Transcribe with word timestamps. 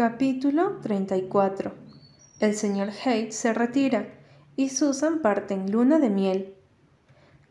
Capítulo 0.00 0.78
34 0.80 1.74
El 2.38 2.54
señor 2.54 2.88
Haight 3.04 3.32
se 3.32 3.52
retira 3.52 4.06
y 4.56 4.70
Susan 4.70 5.20
parte 5.20 5.52
en 5.52 5.70
luna 5.70 5.98
de 5.98 6.08
miel. 6.08 6.54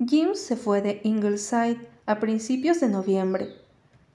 Jim 0.03 0.29
se 0.33 0.55
fue 0.55 0.81
de 0.81 0.99
Ingleside 1.04 1.88
a 2.07 2.20
principios 2.20 2.79
de 2.79 2.88
noviembre. 2.88 3.49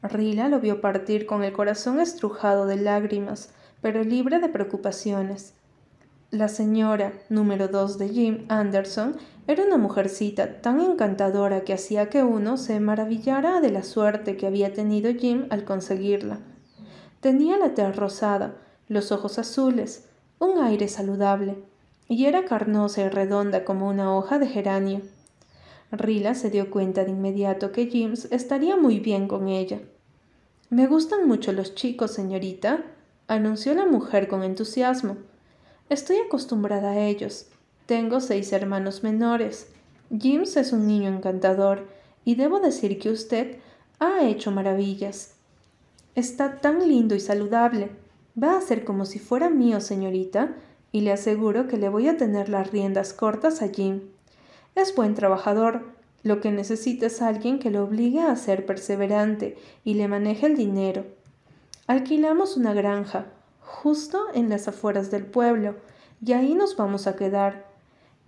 Rila 0.02 0.48
lo 0.48 0.58
vio 0.58 0.80
partir 0.80 1.26
con 1.26 1.44
el 1.44 1.52
corazón 1.52 2.00
estrujado 2.00 2.66
de 2.66 2.74
lágrimas, 2.74 3.54
pero 3.80 4.02
libre 4.02 4.41
de 4.41 4.48
preocupaciones. 4.48 5.55
La 6.32 6.48
señora 6.48 7.12
número 7.29 7.69
2 7.69 7.98
de 7.98 8.09
Jim 8.09 8.46
Anderson 8.48 9.16
era 9.46 9.62
una 9.62 9.79
mujercita 9.79 10.61
tan 10.61 10.80
encantadora 10.80 11.62
que 11.62 11.73
hacía 11.73 12.11
que 12.11 12.25
uno 12.25 12.57
se 12.57 12.80
maravillara 12.80 13.61
de 13.61 13.71
la 13.71 13.85
suerte 13.85 14.37
que 14.37 14.48
había 14.48 14.73
tenido 14.73 15.14
Jim 15.14 15.46
al 15.51 15.64
conseguirla. 15.64 16.41
Tenía 17.25 17.56
la 17.56 17.72
tez 17.72 17.96
rosada, 17.96 18.54
los 18.86 19.11
ojos 19.11 19.38
azules, 19.38 20.04
un 20.41 20.62
aire 20.62 20.88
saludable, 20.88 21.56
y 22.06 22.27
era 22.27 22.45
carnosa 22.45 23.00
y 23.00 23.09
redonda 23.09 23.64
como 23.64 23.88
una 23.88 24.14
hoja 24.14 24.38
de 24.38 24.47
geranio. 24.47 25.00
Rila 25.91 26.34
se 26.34 26.50
dio 26.50 26.70
cuenta 26.70 27.02
de 27.02 27.12
inmediato 27.12 27.73
que 27.73 27.88
James 27.91 28.28
estaría 28.30 28.77
muy 28.77 29.00
bien 29.00 29.27
con 29.27 29.48
ella. 29.48 29.80
Me 30.69 30.87
gustan 30.87 31.27
mucho 31.27 31.55
los 31.55 31.74
chicos, 31.74 32.10
señorita, 32.10 32.84
anunció 33.27 33.72
la 33.72 33.86
mujer 33.86 34.28
con 34.28 34.42
entusiasmo. 34.42 35.16
Estoy 35.88 36.19
acostumbrada 36.19 36.91
a 36.91 37.06
ellos. 37.06 37.47
Tengo 37.86 38.20
seis 38.20 38.52
hermanos 38.52 39.02
menores. 39.02 39.69
James 40.11 40.59
es 40.59 40.75
un 40.75 40.86
niño 40.86 41.09
encantador, 41.09 41.88
y 42.27 42.34
debo 42.34 42.61
decir 42.61 42.98
que 42.98 43.09
usted 43.09 43.61
ha 43.98 44.25
hecho 44.25 44.50
maravillas. 44.50 45.34
Está 46.14 46.60
tan 46.60 46.88
lindo 46.88 47.16
y 47.16 47.20
saludable. 47.20 47.91
Va 48.41 48.56
a 48.56 48.60
ser 48.60 48.84
como 48.84 49.05
si 49.05 49.18
fuera 49.18 49.50
mío, 49.50 49.80
señorita, 49.80 50.55
y 50.92 51.00
le 51.00 51.10
aseguro 51.10 51.66
que 51.66 51.77
le 51.77 51.88
voy 51.88 52.06
a 52.06 52.16
tener 52.16 52.48
las 52.48 52.70
riendas 52.70 53.12
cortas 53.12 53.62
a 53.62 53.69
Jim. 53.69 54.02
Es 54.77 54.94
buen 54.94 55.14
trabajador. 55.14 55.92
Lo 56.22 56.41
que 56.41 56.52
necesita 56.52 57.06
es 57.06 57.20
alguien 57.20 57.58
que 57.58 57.70
lo 57.70 57.83
obligue 57.83 58.20
a 58.20 58.36
ser 58.36 58.64
perseverante 58.64 59.58
y 59.83 59.94
le 59.94 60.06
maneje 60.06 60.47
el 60.47 60.56
dinero. 60.56 61.05
Alquilamos 61.89 62.56
una 62.56 62.72
granja, 62.74 63.27
justo 63.61 64.27
en 64.34 64.48
las 64.48 64.69
afueras 64.69 65.11
del 65.11 65.27
pueblo, 65.27 65.74
y 66.24 66.33
ahí 66.33 66.55
nos 66.55 66.77
vamos 66.77 67.06
a 67.08 67.17
quedar. 67.17 67.67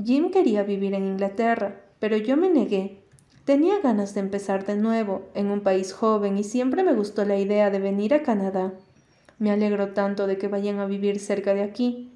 Jim 0.03 0.31
quería 0.31 0.63
vivir 0.63 0.93
en 0.93 1.07
Inglaterra, 1.07 1.81
pero 2.01 2.17
yo 2.17 2.37
me 2.37 2.51
negué, 2.51 3.01
Tenía 3.47 3.79
ganas 3.79 4.13
de 4.13 4.19
empezar 4.19 4.67
de 4.67 4.75
nuevo, 4.75 5.23
en 5.35 5.53
un 5.53 5.61
país 5.61 5.93
joven, 5.93 6.37
y 6.37 6.43
siempre 6.43 6.83
me 6.83 6.95
gustó 6.95 7.25
la 7.25 7.39
idea 7.39 7.71
de 7.71 7.79
venir 7.79 8.13
a 8.13 8.25
Canadá. 8.25 8.73
Me 9.39 9.53
alegro 9.53 9.93
tanto 9.93 10.27
de 10.27 10.37
que 10.37 10.49
vayan 10.49 10.81
a 10.81 10.87
vivir 10.87 11.21
cerca 11.21 11.55
de 11.55 11.63
aquí. 11.63 12.11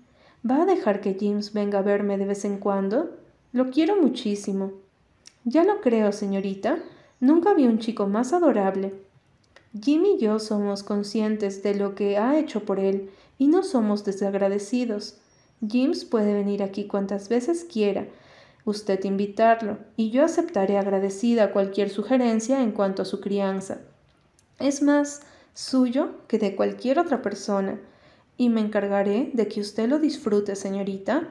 ¿Va 0.45 0.63
a 0.63 0.67
dejar 0.67 1.01
que 1.01 1.17
James 1.19 1.53
venga 1.53 1.79
a 1.79 1.83
verme 1.83 2.19
de 2.19 2.25
vez 2.25 2.45
en 2.45 2.59
cuando? 2.59 3.11
Lo 3.53 3.71
quiero 3.71 3.95
muchísimo. 3.95 4.73
Ya 5.45 5.63
lo 5.63 5.81
creo, 5.81 6.11
señorita. 6.11 6.81
Nunca 7.21 7.55
vi 7.55 7.67
un 7.67 7.79
chico 7.79 8.09
más 8.09 8.33
adorable. 8.33 8.93
Jim 9.81 10.05
y 10.07 10.19
yo 10.19 10.41
somos 10.41 10.83
conscientes 10.83 11.63
de 11.63 11.77
lo 11.77 11.95
que 11.95 12.19
ha 12.19 12.41
hecho 12.41 12.65
por 12.65 12.81
él 12.81 13.09
y 13.39 13.47
no 13.47 13.63
somos 13.63 14.05
desagradecidos. 14.05 15.21
James 15.65 16.05
puede 16.05 16.35
venir 16.35 16.65
aquí 16.65 16.89
cuantas 16.89 17.29
veces 17.29 17.65
quiera, 17.71 18.09
usted 18.65 19.05
invitarlo, 19.05 19.79
y 19.97 20.11
yo 20.11 20.25
aceptaré 20.25 20.79
agradecida 20.79 21.53
cualquier 21.53 21.91
sugerencia 21.91 22.63
en 22.63 22.73
cuanto 22.73 23.03
a 23.03 23.05
su 23.05 23.21
crianza. 23.21 23.81
Es 24.59 24.83
más 24.83 25.23
suyo 25.55 26.27
que 26.29 26.39
de 26.39 26.57
cualquier 26.57 26.99
otra 26.99 27.23
persona, 27.23 27.81
y 28.37 28.49
me 28.49 28.61
encargaré 28.61 29.31
de 29.35 29.49
que 29.49 29.61
usted 29.61 29.89
lo 29.89 29.99
disfrute, 29.99 30.57
señorita. 30.57 31.29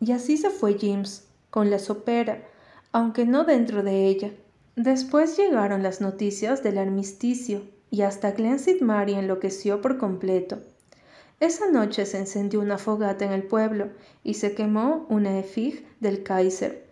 Y 0.00 0.12
así 0.12 0.36
se 0.36 0.50
fue 0.50 0.76
James, 0.80 1.28
con 1.50 1.70
la 1.70 1.78
sopera, 1.78 2.44
aunque 2.92 3.24
no 3.24 3.44
dentro 3.44 3.82
de 3.82 4.06
ella. 4.06 4.32
Después 4.76 5.36
llegaron 5.36 5.82
las 5.82 6.00
noticias 6.00 6.62
del 6.62 6.78
armisticio, 6.78 7.62
y 7.90 8.02
hasta 8.02 8.32
Glen 8.32 8.58
Mary 8.80 9.14
enloqueció 9.14 9.80
por 9.80 9.98
completo. 9.98 10.58
Esa 11.40 11.70
noche 11.70 12.04
se 12.04 12.18
encendió 12.18 12.60
una 12.60 12.78
fogata 12.78 13.24
en 13.24 13.32
el 13.32 13.44
pueblo 13.44 13.90
y 14.24 14.34
se 14.34 14.54
quemó 14.54 15.06
una 15.08 15.38
efig 15.38 15.86
del 16.00 16.24
Kaiser. 16.24 16.84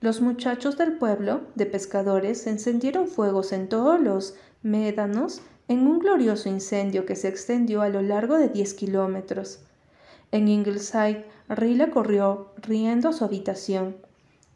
Los 0.00 0.20
muchachos 0.20 0.78
del 0.78 0.92
pueblo, 0.98 1.40
de 1.56 1.66
pescadores, 1.66 2.46
encendieron 2.46 3.08
fuegos 3.08 3.52
en 3.52 3.68
todos 3.68 4.00
los 4.00 4.36
médanos 4.62 5.42
en 5.66 5.88
un 5.88 5.98
glorioso 5.98 6.48
incendio 6.48 7.06
que 7.06 7.16
se 7.16 7.26
extendió 7.26 7.82
a 7.82 7.88
lo 7.88 8.00
largo 8.00 8.38
de 8.38 8.48
diez 8.48 8.72
kilómetros. 8.72 9.58
En 10.30 10.46
Ingleside, 10.46 11.24
Rila 11.48 11.90
corrió 11.90 12.52
riendo 12.58 13.08
a 13.08 13.12
su 13.12 13.24
habitación. 13.24 13.96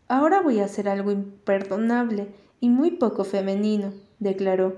Ahora 0.07 0.41
voy 0.41 0.61
a 0.61 0.67
hacer 0.67 0.89
algo 0.89 1.11
imperdonable 1.11 2.29
y 2.61 2.69
muy 2.69 2.93
poco 2.93 3.25
femenino, 3.25 3.93
declaró, 4.21 4.77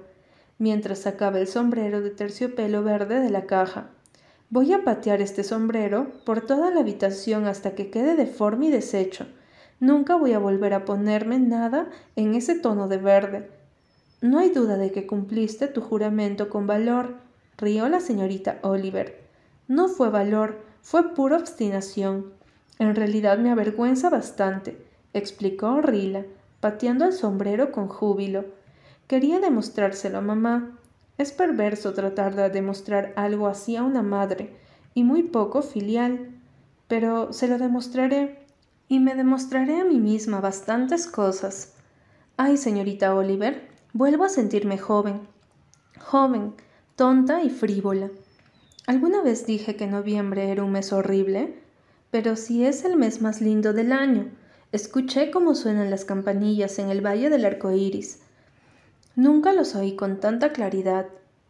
mientras 0.58 1.00
sacaba 1.00 1.38
el 1.38 1.48
sombrero 1.48 2.00
de 2.00 2.10
terciopelo 2.10 2.82
verde 2.82 3.20
de 3.20 3.30
la 3.30 3.44
caja. 3.44 3.90
Voy 4.54 4.72
a 4.72 4.84
patear 4.84 5.20
este 5.20 5.42
sombrero 5.42 6.12
por 6.24 6.40
toda 6.40 6.70
la 6.70 6.78
habitación 6.78 7.48
hasta 7.48 7.74
que 7.74 7.90
quede 7.90 8.14
deforme 8.14 8.66
y 8.66 8.70
deshecho. 8.70 9.26
Nunca 9.80 10.14
voy 10.14 10.32
a 10.32 10.38
volver 10.38 10.74
a 10.74 10.84
ponerme 10.84 11.40
nada 11.40 11.90
en 12.14 12.36
ese 12.36 12.54
tono 12.54 12.86
de 12.86 12.98
verde. 12.98 13.50
No 14.20 14.38
hay 14.38 14.50
duda 14.50 14.76
de 14.76 14.92
que 14.92 15.08
cumpliste 15.08 15.66
tu 15.66 15.80
juramento 15.80 16.50
con 16.50 16.68
valor, 16.68 17.16
rió 17.58 17.88
la 17.88 17.98
señorita 17.98 18.60
Oliver. 18.62 19.24
No 19.66 19.88
fue 19.88 20.08
valor, 20.08 20.60
fue 20.82 21.16
pura 21.16 21.36
obstinación. 21.36 22.32
En 22.78 22.94
realidad 22.94 23.38
me 23.38 23.50
avergüenza 23.50 24.08
bastante, 24.08 24.86
explicó 25.14 25.80
Rila, 25.80 26.26
pateando 26.60 27.06
el 27.06 27.12
sombrero 27.12 27.72
con 27.72 27.88
júbilo. 27.88 28.44
Quería 29.08 29.40
demostrárselo 29.40 30.18
a 30.18 30.20
mamá, 30.20 30.78
es 31.18 31.32
perverso 31.32 31.92
tratar 31.94 32.34
de 32.34 32.50
demostrar 32.50 33.12
algo 33.16 33.46
así 33.46 33.76
a 33.76 33.82
una 33.82 34.02
madre, 34.02 34.56
y 34.94 35.04
muy 35.04 35.22
poco 35.22 35.62
filial, 35.62 36.30
pero 36.88 37.32
se 37.32 37.48
lo 37.48 37.58
demostraré, 37.58 38.46
y 38.88 39.00
me 39.00 39.14
demostraré 39.14 39.80
a 39.80 39.84
mí 39.84 39.98
misma 39.98 40.40
bastantes 40.40 41.06
cosas. 41.06 41.74
Ay, 42.36 42.56
señorita 42.56 43.14
Oliver, 43.14 43.68
vuelvo 43.92 44.24
a 44.24 44.28
sentirme 44.28 44.78
joven, 44.78 45.20
joven, 46.00 46.54
tonta 46.96 47.42
y 47.42 47.50
frívola. 47.50 48.10
¿Alguna 48.86 49.22
vez 49.22 49.46
dije 49.46 49.76
que 49.76 49.86
noviembre 49.86 50.50
era 50.50 50.62
un 50.62 50.72
mes 50.72 50.92
horrible? 50.92 51.58
Pero 52.10 52.36
si 52.36 52.64
es 52.64 52.84
el 52.84 52.96
mes 52.96 53.22
más 53.22 53.40
lindo 53.40 53.72
del 53.72 53.92
año. 53.92 54.30
Escuché 54.72 55.30
cómo 55.30 55.54
suenan 55.54 55.90
las 55.90 56.04
campanillas 56.04 56.78
en 56.78 56.90
el 56.90 57.04
valle 57.04 57.30
del 57.30 57.44
arco 57.44 57.72
iris. 57.72 58.20
Nunca 59.16 59.52
los 59.52 59.76
oí 59.76 59.94
con 59.94 60.18
tanta 60.18 60.52
claridad. 60.52 61.06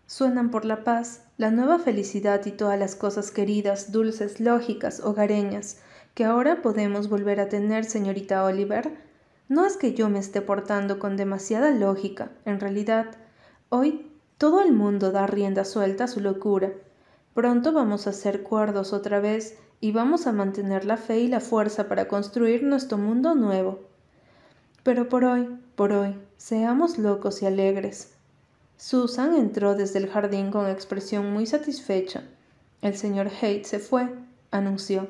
Suenan 0.06 0.50
por 0.50 0.66
la 0.66 0.84
paz, 0.84 1.22
la 1.38 1.50
nueva 1.50 1.78
felicidad 1.78 2.44
y 2.44 2.52
todas 2.52 2.78
las 2.78 2.94
cosas 2.94 3.30
queridas, 3.30 3.90
dulces, 3.90 4.38
lógicas, 4.38 5.00
hogareñas, 5.00 5.80
que 6.14 6.26
ahora 6.26 6.60
podemos 6.60 7.08
volver 7.08 7.40
a 7.40 7.48
tener, 7.48 7.86
señorita 7.86 8.44
Oliver. 8.44 8.92
No 9.48 9.64
es 9.64 9.78
que 9.78 9.94
yo 9.94 10.10
me 10.10 10.18
esté 10.18 10.42
portando 10.42 10.98
con 10.98 11.16
demasiada 11.16 11.70
lógica, 11.70 12.30
en 12.44 12.60
realidad. 12.60 13.06
Hoy 13.70 14.10
todo 14.36 14.60
el 14.60 14.72
mundo 14.72 15.10
da 15.10 15.26
rienda 15.26 15.64
suelta 15.64 16.04
a 16.04 16.08
su 16.08 16.20
locura. 16.20 16.70
Pronto 17.32 17.72
vamos 17.72 18.06
a 18.06 18.12
ser 18.12 18.42
cuerdos 18.42 18.92
otra 18.92 19.20
vez 19.20 19.58
y 19.80 19.92
vamos 19.92 20.26
a 20.26 20.32
mantener 20.32 20.84
la 20.84 20.98
fe 20.98 21.20
y 21.20 21.28
la 21.28 21.40
fuerza 21.40 21.88
para 21.88 22.08
construir 22.08 22.62
nuestro 22.62 22.98
mundo 22.98 23.34
nuevo. 23.34 23.80
Pero 24.82 25.08
por 25.08 25.24
hoy, 25.24 25.48
por 25.76 25.92
hoy, 25.92 26.16
seamos 26.36 26.98
locos 26.98 27.42
y 27.42 27.46
alegres. 27.46 28.14
Susan 28.76 29.34
entró 29.34 29.74
desde 29.74 29.98
el 29.98 30.08
jardín 30.08 30.50
con 30.50 30.68
expresión 30.68 31.32
muy 31.32 31.46
satisfecha. 31.46 32.24
El 32.82 32.96
señor 32.96 33.30
Haight 33.40 33.64
se 33.64 33.78
fue, 33.78 34.08
anunció. 34.50 35.08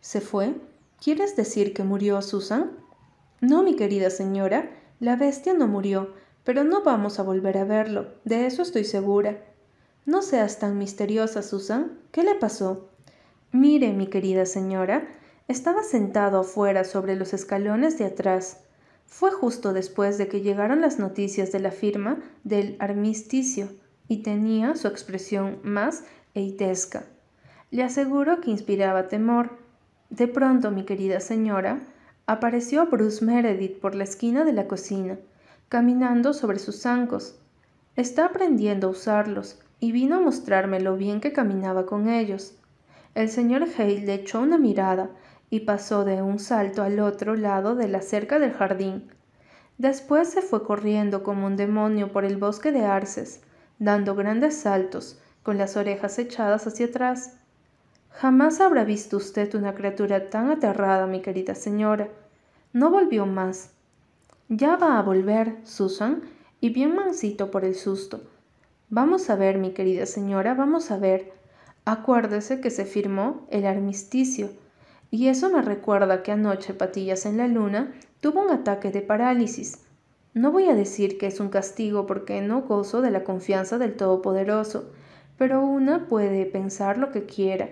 ¿Se 0.00 0.20
fue? 0.20 0.54
¿Quieres 1.02 1.36
decir 1.36 1.74
que 1.74 1.84
murió 1.84 2.22
Susan? 2.22 2.70
No, 3.40 3.62
mi 3.62 3.76
querida 3.76 4.10
señora, 4.10 4.70
la 5.00 5.16
bestia 5.16 5.54
no 5.54 5.68
murió, 5.68 6.14
pero 6.44 6.64
no 6.64 6.82
vamos 6.82 7.18
a 7.18 7.22
volver 7.22 7.58
a 7.58 7.64
verlo, 7.64 8.08
de 8.24 8.46
eso 8.46 8.62
estoy 8.62 8.84
segura. 8.84 9.44
No 10.06 10.22
seas 10.22 10.58
tan 10.58 10.78
misteriosa, 10.78 11.42
Susan. 11.42 11.98
¿Qué 12.12 12.22
le 12.22 12.34
pasó? 12.34 12.88
Mire, 13.52 13.92
mi 13.92 14.06
querida 14.06 14.46
señora, 14.46 15.06
estaba 15.48 15.82
sentado 15.82 16.40
afuera 16.40 16.84
sobre 16.84 17.14
los 17.14 17.34
escalones 17.34 17.98
de 17.98 18.06
atrás. 18.06 18.60
Fue 19.08 19.32
justo 19.32 19.72
después 19.72 20.18
de 20.18 20.28
que 20.28 20.42
llegaron 20.42 20.80
las 20.82 20.98
noticias 20.98 21.50
de 21.50 21.58
la 21.60 21.70
firma 21.70 22.18
del 22.44 22.76
armisticio 22.78 23.68
y 24.06 24.18
tenía 24.18 24.76
su 24.76 24.86
expresión 24.86 25.58
más 25.64 26.04
eitesca. 26.34 27.06
Le 27.70 27.82
aseguro 27.82 28.40
que 28.40 28.50
inspiraba 28.50 29.08
temor. 29.08 29.58
De 30.10 30.28
pronto, 30.28 30.70
mi 30.70 30.84
querida 30.84 31.20
señora, 31.20 31.80
apareció 32.26 32.86
Bruce 32.86 33.24
Meredith 33.24 33.80
por 33.80 33.94
la 33.94 34.04
esquina 34.04 34.44
de 34.44 34.52
la 34.52 34.68
cocina, 34.68 35.18
caminando 35.68 36.32
sobre 36.34 36.58
sus 36.58 36.80
zancos. 36.82 37.38
Está 37.96 38.26
aprendiendo 38.26 38.88
a 38.88 38.90
usarlos, 38.90 39.58
y 39.80 39.92
vino 39.92 40.16
a 40.16 40.20
mostrarme 40.20 40.80
lo 40.80 40.96
bien 40.96 41.20
que 41.20 41.32
caminaba 41.32 41.86
con 41.86 42.08
ellos. 42.08 42.54
El 43.14 43.30
señor 43.30 43.66
Hale 43.76 44.00
le 44.00 44.14
echó 44.14 44.40
una 44.40 44.58
mirada 44.58 45.10
y 45.50 45.60
pasó 45.60 46.04
de 46.04 46.22
un 46.22 46.38
salto 46.38 46.82
al 46.82 47.00
otro 47.00 47.34
lado 47.34 47.74
de 47.74 47.88
la 47.88 48.02
cerca 48.02 48.38
del 48.38 48.52
jardín. 48.52 49.10
Después 49.78 50.28
se 50.28 50.42
fue 50.42 50.64
corriendo 50.64 51.22
como 51.22 51.46
un 51.46 51.56
demonio 51.56 52.12
por 52.12 52.24
el 52.24 52.36
bosque 52.36 52.72
de 52.72 52.84
arces, 52.84 53.40
dando 53.78 54.14
grandes 54.14 54.56
saltos, 54.56 55.20
con 55.42 55.56
las 55.56 55.76
orejas 55.76 56.18
echadas 56.18 56.66
hacia 56.66 56.86
atrás. 56.86 57.38
Jamás 58.10 58.60
habrá 58.60 58.84
visto 58.84 59.16
usted 59.16 59.54
una 59.54 59.74
criatura 59.74 60.28
tan 60.30 60.50
aterrada, 60.50 61.06
mi 61.06 61.22
querida 61.22 61.54
señora. 61.54 62.08
No 62.72 62.90
volvió 62.90 63.24
más. 63.26 63.70
Ya 64.48 64.76
va 64.76 64.98
a 64.98 65.02
volver, 65.02 65.56
Susan, 65.64 66.22
y 66.60 66.70
bien 66.70 66.94
mansito 66.94 67.50
por 67.50 67.64
el 67.64 67.74
susto. 67.74 68.22
Vamos 68.90 69.30
a 69.30 69.36
ver, 69.36 69.58
mi 69.58 69.72
querida 69.72 70.06
señora, 70.06 70.54
vamos 70.54 70.90
a 70.90 70.96
ver. 70.96 71.32
Acuérdese 71.84 72.60
que 72.60 72.70
se 72.70 72.84
firmó 72.84 73.46
el 73.50 73.66
armisticio, 73.66 74.50
y 75.10 75.28
eso 75.28 75.50
me 75.50 75.62
recuerda 75.62 76.22
que 76.22 76.32
anoche 76.32 76.74
Patillas 76.74 77.26
en 77.26 77.38
la 77.38 77.48
Luna 77.48 77.92
tuvo 78.20 78.42
un 78.42 78.50
ataque 78.50 78.90
de 78.90 79.00
parálisis. 79.00 79.84
No 80.34 80.52
voy 80.52 80.68
a 80.68 80.74
decir 80.74 81.18
que 81.18 81.26
es 81.26 81.40
un 81.40 81.48
castigo 81.48 82.06
porque 82.06 82.40
no 82.40 82.62
gozo 82.62 83.00
de 83.00 83.10
la 83.10 83.24
confianza 83.24 83.78
del 83.78 83.96
Todopoderoso, 83.96 84.90
pero 85.38 85.64
una 85.64 86.06
puede 86.06 86.44
pensar 86.46 86.98
lo 86.98 87.10
que 87.10 87.24
quiera. 87.24 87.70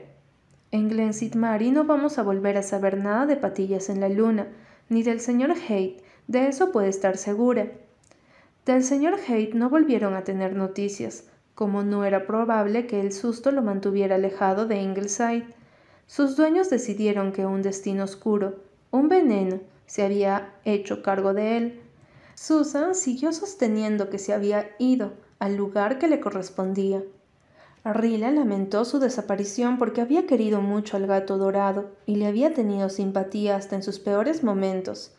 En 0.71 0.89
Glen 0.89 1.13
Mary 1.37 1.71
no 1.71 1.85
vamos 1.85 2.19
a 2.19 2.23
volver 2.23 2.57
a 2.57 2.63
saber 2.63 2.99
nada 2.99 3.27
de 3.27 3.37
Patillas 3.37 3.89
en 3.89 4.01
la 4.01 4.09
Luna, 4.09 4.49
ni 4.89 5.03
del 5.03 5.21
señor 5.21 5.53
Haight, 5.69 6.01
de 6.29 6.49
eso 6.49 6.73
puede 6.73 6.89
estar 6.89 7.17
segura. 7.17 7.69
Del 8.65 8.83
señor 8.83 9.15
Haight 9.29 9.55
no 9.55 9.71
volvieron 9.71 10.15
a 10.15 10.25
tener 10.25 10.57
noticias, 10.57 11.25
como 11.55 11.83
no 11.83 12.05
era 12.05 12.27
probable 12.27 12.87
que 12.87 13.01
el 13.01 13.13
susto 13.13 13.53
lo 13.53 13.63
mantuviera 13.63 14.17
alejado 14.17 14.67
de 14.67 14.83
Ingleside. 14.83 15.47
Sus 16.07 16.37
dueños 16.37 16.71
decidieron 16.71 17.33
que 17.33 17.47
un 17.47 17.63
destino 17.63 18.05
oscuro, 18.05 18.57
un 18.91 19.09
veneno, 19.09 19.61
se 19.87 20.05
había 20.05 20.55
hecho 20.65 21.03
cargo 21.03 21.35
de 21.35 21.57
él. 21.57 21.81
Susan 22.35 22.95
siguió 22.95 23.33
sosteniendo 23.33 24.09
que 24.11 24.19
se 24.19 24.33
había 24.33 24.71
ido 24.79 25.13
al 25.39 25.57
lugar 25.57 25.99
que 25.99 26.09
le 26.09 26.21
correspondía. 26.21 27.03
Rila 27.85 28.31
lamentó 28.31 28.85
su 28.85 28.99
desaparición 28.99 29.79
porque 29.79 30.01
había 30.01 30.27
querido 30.27 30.61
mucho 30.61 30.97
al 30.97 31.07
gato 31.07 31.39
dorado 31.39 31.91
y 32.05 32.17
le 32.17 32.27
había 32.27 32.53
tenido 32.53 32.89
simpatía 32.89 33.57
hasta 33.57 33.77
en 33.77 33.83
sus 33.83 33.99
peores 33.99 34.43
momentos. 34.43 35.13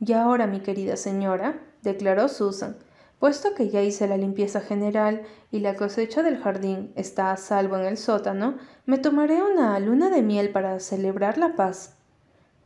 Y 0.00 0.12
ahora, 0.12 0.46
mi 0.46 0.60
querida 0.60 0.96
señora, 0.96 1.60
declaró 1.82 2.28
Susan, 2.28 2.76
Puesto 3.24 3.54
que 3.54 3.70
ya 3.70 3.80
hice 3.80 4.06
la 4.06 4.18
limpieza 4.18 4.60
general 4.60 5.22
y 5.50 5.60
la 5.60 5.76
cosecha 5.76 6.22
del 6.22 6.36
jardín 6.36 6.92
está 6.94 7.32
a 7.32 7.38
salvo 7.38 7.78
en 7.78 7.86
el 7.86 7.96
sótano, 7.96 8.58
me 8.84 8.98
tomaré 8.98 9.42
una 9.42 9.78
luna 9.80 10.10
de 10.10 10.20
miel 10.20 10.50
para 10.50 10.78
celebrar 10.78 11.38
la 11.38 11.56
paz. 11.56 11.94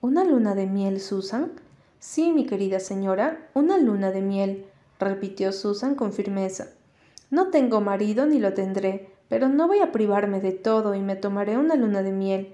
¿Una 0.01 0.25
luna 0.25 0.57
de 0.57 0.67
miel, 0.67 0.99
Susan? 0.99 1.53
Sí, 2.01 2.33
mi 2.33 2.45
querida 2.45 2.81
señora, 2.81 3.49
una 3.55 3.79
luna 3.79 4.11
de 4.11 4.21
miel, 4.21 4.67
repitió 4.99 5.53
Susan 5.53 5.95
con 5.95 6.13
firmeza. 6.13 6.71
No 7.31 7.51
tengo 7.51 7.81
marido 7.81 8.27
ni 8.27 8.41
lo 8.41 8.53
tendré, 8.53 9.11
pero 9.29 9.49
no 9.49 9.69
voy 9.69 9.79
a 9.79 9.93
privarme 9.93 10.41
de 10.41 10.51
todo 10.51 10.97
y 10.97 11.01
me 11.01 11.15
tomaré 11.15 11.57
una 11.57 11.77
luna 11.77 12.03
de 12.03 12.11
miel. 12.11 12.53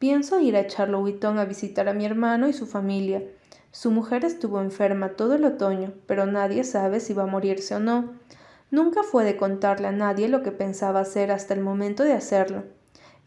Pienso 0.00 0.40
ir 0.40 0.56
a 0.56 0.66
Charlottetown 0.66 1.38
a 1.38 1.44
visitar 1.44 1.88
a 1.88 1.94
mi 1.94 2.04
hermano 2.04 2.48
y 2.48 2.52
su 2.52 2.66
familia. 2.66 3.22
Su 3.74 3.90
mujer 3.90 4.24
estuvo 4.24 4.60
enferma 4.60 5.16
todo 5.16 5.34
el 5.34 5.44
otoño, 5.44 5.94
pero 6.06 6.26
nadie 6.26 6.62
sabe 6.62 7.00
si 7.00 7.12
va 7.12 7.24
a 7.24 7.26
morirse 7.26 7.74
o 7.74 7.80
no. 7.80 8.12
Nunca 8.70 9.02
fue 9.02 9.24
de 9.24 9.36
contarle 9.36 9.88
a 9.88 9.92
nadie 9.92 10.28
lo 10.28 10.44
que 10.44 10.52
pensaba 10.52 11.00
hacer 11.00 11.32
hasta 11.32 11.54
el 11.54 11.60
momento 11.60 12.04
de 12.04 12.12
hacerlo. 12.12 12.62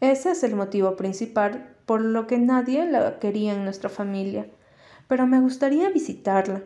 Ese 0.00 0.30
es 0.30 0.42
el 0.42 0.56
motivo 0.56 0.96
principal 0.96 1.76
por 1.84 2.00
lo 2.00 2.26
que 2.26 2.38
nadie 2.38 2.90
la 2.90 3.18
quería 3.18 3.52
en 3.52 3.64
nuestra 3.64 3.90
familia. 3.90 4.46
Pero 5.06 5.26
me 5.26 5.38
gustaría 5.38 5.90
visitarla. 5.90 6.62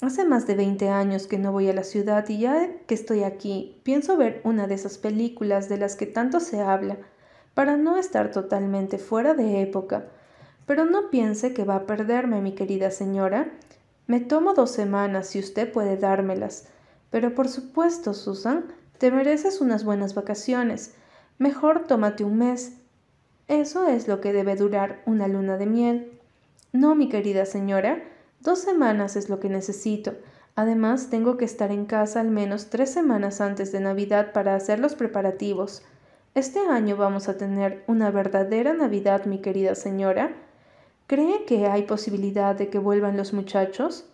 Hace 0.00 0.24
más 0.24 0.46
de 0.46 0.54
veinte 0.54 0.88
años 0.88 1.26
que 1.26 1.36
no 1.36 1.52
voy 1.52 1.68
a 1.68 1.74
la 1.74 1.84
ciudad 1.84 2.26
y 2.30 2.38
ya 2.38 2.70
que 2.86 2.94
estoy 2.94 3.22
aquí, 3.22 3.78
pienso 3.82 4.16
ver 4.16 4.40
una 4.44 4.66
de 4.66 4.76
esas 4.76 4.96
películas 4.96 5.68
de 5.68 5.76
las 5.76 5.94
que 5.94 6.06
tanto 6.06 6.40
se 6.40 6.62
habla, 6.62 6.96
para 7.52 7.76
no 7.76 7.98
estar 7.98 8.30
totalmente 8.30 8.96
fuera 8.96 9.34
de 9.34 9.60
época 9.60 10.06
pero 10.66 10.84
no 10.84 11.10
piense 11.10 11.54
que 11.54 11.64
va 11.64 11.76
a 11.76 11.86
perderme, 11.86 12.40
mi 12.40 12.52
querida 12.52 12.90
señora. 12.90 13.52
Me 14.06 14.20
tomo 14.20 14.54
dos 14.54 14.70
semanas 14.72 15.28
si 15.28 15.38
usted 15.38 15.72
puede 15.72 15.96
dármelas. 15.96 16.68
Pero 17.10 17.34
por 17.34 17.48
supuesto, 17.48 18.14
Susan, 18.14 18.66
te 18.98 19.10
mereces 19.10 19.60
unas 19.60 19.84
buenas 19.84 20.14
vacaciones. 20.14 20.94
Mejor 21.38 21.86
tómate 21.86 22.24
un 22.24 22.38
mes. 22.38 22.78
Eso 23.48 23.86
es 23.86 24.08
lo 24.08 24.20
que 24.20 24.32
debe 24.32 24.56
durar 24.56 25.02
una 25.06 25.28
luna 25.28 25.56
de 25.56 25.66
miel. 25.66 26.12
No, 26.72 26.94
mi 26.94 27.08
querida 27.08 27.46
señora, 27.46 28.02
dos 28.40 28.58
semanas 28.58 29.16
es 29.16 29.28
lo 29.28 29.38
que 29.38 29.48
necesito. 29.48 30.14
Además, 30.56 31.10
tengo 31.10 31.36
que 31.36 31.44
estar 31.44 31.70
en 31.70 31.86
casa 31.86 32.20
al 32.20 32.30
menos 32.30 32.70
tres 32.70 32.90
semanas 32.90 33.40
antes 33.40 33.70
de 33.72 33.80
Navidad 33.80 34.32
para 34.32 34.54
hacer 34.54 34.80
los 34.80 34.94
preparativos. 34.94 35.82
Este 36.34 36.60
año 36.60 36.96
vamos 36.96 37.28
a 37.28 37.36
tener 37.36 37.84
una 37.86 38.10
verdadera 38.10 38.72
Navidad, 38.72 39.26
mi 39.26 39.40
querida 39.40 39.74
señora. 39.74 40.34
¿Cree 41.06 41.44
que 41.44 41.66
hay 41.66 41.82
posibilidad 41.82 42.56
de 42.56 42.68
que 42.68 42.78
vuelvan 42.78 43.16
los 43.16 43.32
muchachos? 43.32 44.06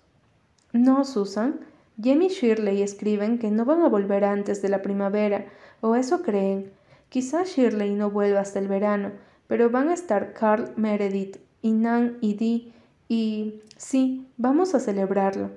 No, 0.73 1.05
Susan. 1.05 1.61
Jamie 2.03 2.29
Shirley 2.29 2.83
escriben 2.83 3.39
que 3.39 3.51
no 3.51 3.65
van 3.65 3.83
a 3.83 3.89
volver 3.89 4.25
antes 4.25 4.63
de 4.63 4.69
la 4.69 4.83
primavera, 4.83 5.47
o 5.81 5.95
eso 5.95 6.23
creen. 6.23 6.71
Quizás 7.09 7.49
Shirley 7.49 7.95
no 7.95 8.11
vuelva 8.11 8.41
hasta 8.41 8.59
el 8.59 8.69
verano, 8.69 9.13
pero 9.47 9.71
van 9.71 9.89
a 9.89 9.95
estar 9.95 10.33
Carl 10.33 10.73
Meredith 10.77 11.37
y 11.61 11.73
Nan 11.73 12.19
y 12.21 12.35
Dee, 12.35 12.73
y 13.09 13.61
sí, 13.77 14.27
vamos 14.39 14.75
a 14.75 14.81
celebrarlo. 14.81 15.51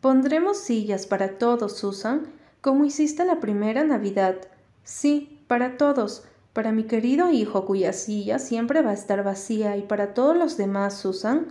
Pondremos 0.00 0.58
sillas 0.58 1.06
para 1.06 1.38
todos, 1.38 1.76
Susan, 1.76 2.26
como 2.60 2.84
hiciste 2.84 3.24
la 3.24 3.40
primera 3.40 3.84
Navidad. 3.84 4.36
Sí, 4.82 5.38
para 5.46 5.76
todos, 5.76 6.24
para 6.52 6.72
mi 6.72 6.84
querido 6.84 7.30
hijo 7.30 7.64
cuya 7.64 7.92
silla 7.92 8.38
siempre 8.38 8.82
va 8.82 8.90
a 8.90 8.94
estar 8.94 9.24
vacía 9.24 9.76
y 9.76 9.82
para 9.82 10.14
todos 10.14 10.36
los 10.36 10.56
demás, 10.56 10.98
Susan. 10.98 11.48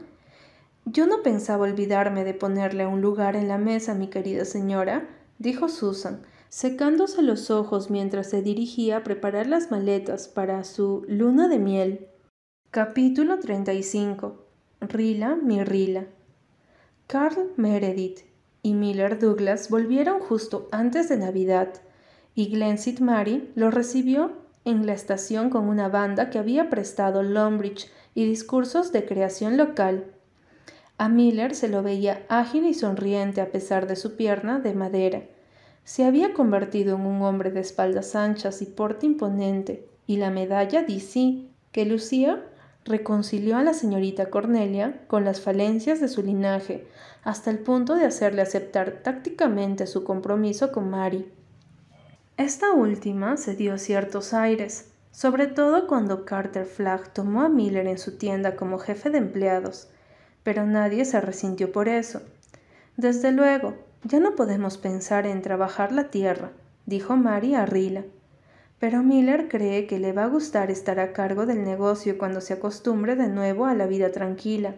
Yo 0.86 1.08
no 1.08 1.24
pensaba 1.24 1.64
olvidarme 1.64 2.24
de 2.24 2.34
ponerle 2.34 2.86
un 2.86 3.02
lugar 3.02 3.36
en 3.36 3.48
la 3.48 3.58
mesa, 3.58 3.94
mi 3.94 4.08
querida 4.08 4.46
señora, 4.46 5.08
dijo 5.40 5.70
Susan, 5.70 6.22
secándose 6.50 7.22
los 7.22 7.50
ojos 7.50 7.90
mientras 7.90 8.30
se 8.30 8.42
dirigía 8.42 8.98
a 8.98 9.04
preparar 9.04 9.48
las 9.48 9.72
maletas 9.72 10.28
para 10.28 10.64
su 10.64 11.06
luna 11.08 11.48
de 11.48 11.60
miel. 11.60 12.08
Capítulo 12.72 13.40
35 13.40 14.46
Rila, 14.82 15.36
mi 15.36 15.64
Rila. 15.64 16.06
Carl 17.08 17.52
Meredith 17.58 18.22
y 18.64 18.74
Miller 18.74 19.20
Douglas 19.20 19.70
volvieron 19.70 20.20
justo 20.20 20.68
antes 20.72 21.10
de 21.10 21.18
Navidad, 21.18 21.74
y 22.34 22.50
Glen 22.50 22.78
Mary 23.02 23.52
lo 23.56 23.70
recibió 23.72 24.41
en 24.66 24.86
la 24.86 24.94
estación 24.94 25.50
con 25.50 25.68
una 25.68 25.90
banda 25.90 26.30
que 26.30 26.40
había 26.40 26.70
prestado 26.70 27.24
Lombridge 27.24 27.90
y 28.14 28.26
discursos 28.26 28.92
de 28.92 29.06
creación 29.06 29.58
local. 29.58 30.06
A 30.98 31.10
Miller 31.10 31.56
se 31.56 31.68
lo 31.68 31.82
veía 31.82 32.26
ágil 32.30 32.66
y 32.66 32.74
sonriente 32.74 33.42
a 33.42 33.52
pesar 33.52 33.88
de 33.88 33.96
su 33.96 34.16
pierna 34.16 34.60
de 34.60 34.74
madera. 34.74 35.24
Se 35.84 36.06
había 36.06 36.34
convertido 36.34 36.96
en 36.96 37.06
un 37.08 37.24
hombre 37.24 37.52
de 37.52 37.62
espaldas 37.62 38.16
anchas 38.16 38.62
y 38.62 38.68
porte 38.68 39.08
imponente, 39.08 39.88
y 40.06 40.18
la 40.18 40.30
medalla 40.30 40.84
DC 40.84 41.46
que 41.72 41.86
lucía 41.86 42.46
reconcilió 42.86 43.58
a 43.58 43.64
la 43.64 43.74
señorita 43.74 44.30
Cornelia 44.30 45.02
con 45.08 45.26
las 45.26 45.42
falencias 45.42 46.00
de 46.02 46.08
su 46.08 46.22
linaje, 46.22 46.86
hasta 47.24 47.50
el 47.50 47.60
punto 47.60 47.96
de 47.96 48.06
hacerle 48.06 48.42
aceptar 48.42 49.02
tácticamente 49.04 49.88
su 49.88 50.04
compromiso 50.04 50.72
con 50.72 50.90
Mary. 50.90 51.32
Esta 52.42 52.72
última 52.72 53.38
se 53.38 53.56
dio 53.56 53.78
ciertos 53.78 54.34
aires, 54.34 54.90
sobre 55.12 55.46
todo 55.46 55.86
cuando 55.86 56.26
Carter 56.26 56.66
Flagg 56.66 57.14
tomó 57.14 57.44
a 57.44 57.50
Miller 57.50 57.86
en 57.86 58.00
su 58.00 58.18
tienda 58.18 58.56
como 58.56 58.80
jefe 58.80 59.12
de 59.12 59.20
empleados, 59.20 59.92
pero 60.42 60.66
nadie 60.66 61.06
se 61.06 61.22
resintió 61.22 61.72
por 61.72 61.88
eso. 61.88 62.24
Desde 62.98 63.32
luego, 63.32 63.76
ya 64.04 64.20
no 64.20 64.36
podemos 64.36 64.80
pensar 64.80 65.28
en 65.28 65.44
trabajar 65.44 65.92
la 65.92 66.10
tierra, 66.10 66.50
dijo 66.88 67.16
Mary 67.16 67.54
a 67.54 67.68
Rila. 67.68 68.06
Pero 68.80 69.04
Miller 69.04 69.48
cree 69.48 69.86
que 69.86 70.00
le 70.00 70.12
va 70.12 70.24
a 70.24 70.30
gustar 70.30 70.72
estar 70.72 71.00
a 71.00 71.14
cargo 71.14 71.46
del 71.46 71.64
negocio 71.64 72.18
cuando 72.18 72.42
se 72.42 72.54
acostumbre 72.54 73.16
de 73.16 73.28
nuevo 73.28 73.68
a 73.68 73.76
la 73.76 73.86
vida 73.86 74.12
tranquila. 74.12 74.74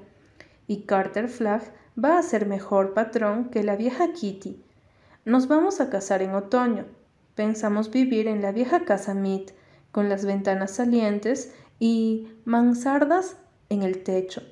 Y 0.67 0.81
Carter 0.81 1.29
Flagg 1.29 1.63
va 1.97 2.17
a 2.17 2.23
ser 2.23 2.45
mejor 2.45 2.93
patrón 2.93 3.51
que 3.51 3.63
la 3.63 3.77
vieja 3.77 4.11
Kitty. 4.11 4.61
Nos 5.23 5.47
vamos 5.47 5.79
a 5.79 5.89
casar 5.89 6.21
en 6.21 6.35
otoño, 6.35 6.87
Pensamos 7.35 7.89
vivir 7.89 8.27
en 8.27 8.41
la 8.41 8.51
vieja 8.51 8.85
casa 8.85 9.13
Mead, 9.13 9.51
con 9.91 10.09
las 10.09 10.25
ventanas 10.25 10.71
salientes 10.71 11.53
y 11.79 12.27
mansardas 12.45 13.37
en 13.69 13.83
el 13.83 14.03
techo. 14.03 14.43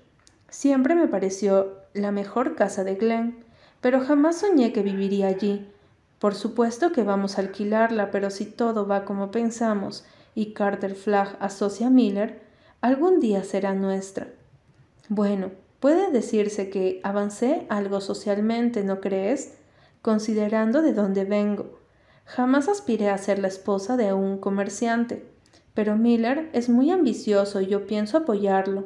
Siempre 0.49 0.95
me 0.95 1.07
pareció 1.07 1.77
la 1.93 2.11
mejor 2.11 2.55
casa 2.55 2.83
de 2.83 2.95
Glen, 2.95 3.43
pero 3.81 4.01
jamás 4.01 4.39
soñé 4.39 4.73
que 4.73 4.83
viviría 4.83 5.27
allí. 5.27 5.67
Por 6.19 6.35
supuesto 6.35 6.91
que 6.91 7.03
vamos 7.03 7.37
a 7.37 7.41
alquilarla, 7.41 8.11
pero 8.11 8.29
si 8.29 8.45
todo 8.45 8.87
va 8.87 9.05
como 9.05 9.31
pensamos 9.31 10.05
y 10.35 10.53
Carter 10.53 10.95
Flagg 10.95 11.37
asocia 11.39 11.87
a 11.87 11.89
Miller, 11.89 12.41
algún 12.81 13.19
día 13.19 13.43
será 13.43 13.73
nuestra. 13.73 14.27
Bueno, 15.09 15.51
puede 15.79 16.11
decirse 16.11 16.69
que 16.69 16.99
avancé 17.03 17.65
algo 17.69 18.01
socialmente, 18.01 18.83
¿no 18.83 19.01
crees? 19.01 19.55
Considerando 20.01 20.81
de 20.81 20.93
dónde 20.93 21.25
vengo. 21.25 21.80
Jamás 22.33 22.69
aspiré 22.69 23.09
a 23.09 23.17
ser 23.17 23.39
la 23.39 23.49
esposa 23.49 23.97
de 23.97 24.13
un 24.13 24.37
comerciante, 24.37 25.25
pero 25.73 25.97
Miller 25.97 26.49
es 26.53 26.69
muy 26.69 26.89
ambicioso 26.89 27.59
y 27.59 27.67
yo 27.67 27.85
pienso 27.85 28.19
apoyarlo. 28.19 28.85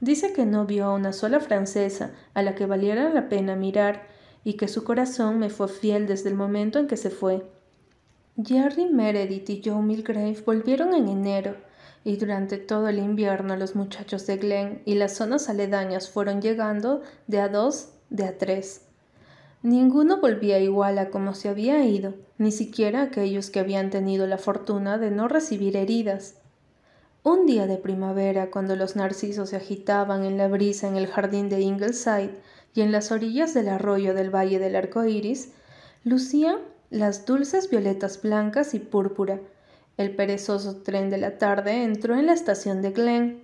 Dice 0.00 0.32
que 0.32 0.46
no 0.46 0.64
vio 0.64 0.86
a 0.86 0.94
una 0.94 1.12
sola 1.12 1.40
francesa 1.40 2.12
a 2.32 2.42
la 2.42 2.54
que 2.54 2.64
valiera 2.64 3.12
la 3.12 3.28
pena 3.28 3.54
mirar 3.54 4.06
y 4.44 4.54
que 4.54 4.66
su 4.66 4.82
corazón 4.82 5.38
me 5.38 5.50
fue 5.50 5.68
fiel 5.68 6.06
desde 6.06 6.30
el 6.30 6.36
momento 6.36 6.78
en 6.78 6.86
que 6.86 6.96
se 6.96 7.10
fue. 7.10 7.46
Jerry 8.42 8.86
Meredith 8.86 9.50
y 9.50 9.60
Joe 9.62 9.82
Milgrave 9.82 10.42
volvieron 10.46 10.94
en 10.94 11.08
enero, 11.08 11.56
y 12.02 12.16
durante 12.16 12.56
todo 12.56 12.88
el 12.88 12.98
invierno 12.98 13.56
los 13.56 13.76
muchachos 13.76 14.26
de 14.26 14.38
Glen 14.38 14.80
y 14.86 14.94
las 14.94 15.14
zonas 15.14 15.50
aledañas 15.50 16.08
fueron 16.08 16.40
llegando 16.40 17.02
de 17.26 17.40
a 17.40 17.50
dos, 17.50 17.90
de 18.08 18.24
a 18.24 18.38
tres. 18.38 18.86
Ninguno 19.62 20.18
volvía 20.22 20.58
igual 20.60 20.96
a 20.98 21.10
como 21.10 21.34
se 21.34 21.50
había 21.50 21.84
ido, 21.84 22.14
ni 22.40 22.52
siquiera 22.52 23.02
aquellos 23.02 23.50
que 23.50 23.60
habían 23.60 23.90
tenido 23.90 24.26
la 24.26 24.38
fortuna 24.38 24.96
de 24.96 25.10
no 25.10 25.28
recibir 25.28 25.76
heridas. 25.76 26.36
Un 27.22 27.44
día 27.44 27.66
de 27.66 27.76
primavera, 27.76 28.50
cuando 28.50 28.76
los 28.76 28.96
narcisos 28.96 29.50
se 29.50 29.56
agitaban 29.56 30.24
en 30.24 30.38
la 30.38 30.48
brisa 30.48 30.88
en 30.88 30.96
el 30.96 31.06
jardín 31.06 31.50
de 31.50 31.60
Ingleside 31.60 32.30
y 32.74 32.80
en 32.80 32.92
las 32.92 33.12
orillas 33.12 33.52
del 33.52 33.68
arroyo 33.68 34.14
del 34.14 34.34
Valle 34.34 34.58
del 34.58 34.74
Arco 34.74 35.04
Iris, 35.04 35.52
lucían 36.02 36.56
las 36.88 37.26
dulces 37.26 37.68
violetas 37.68 38.22
blancas 38.22 38.72
y 38.72 38.78
púrpura. 38.78 39.38
El 39.98 40.16
perezoso 40.16 40.76
tren 40.76 41.10
de 41.10 41.18
la 41.18 41.36
tarde 41.36 41.84
entró 41.84 42.14
en 42.14 42.24
la 42.24 42.32
estación 42.32 42.80
de 42.80 42.92
Glen. 42.92 43.42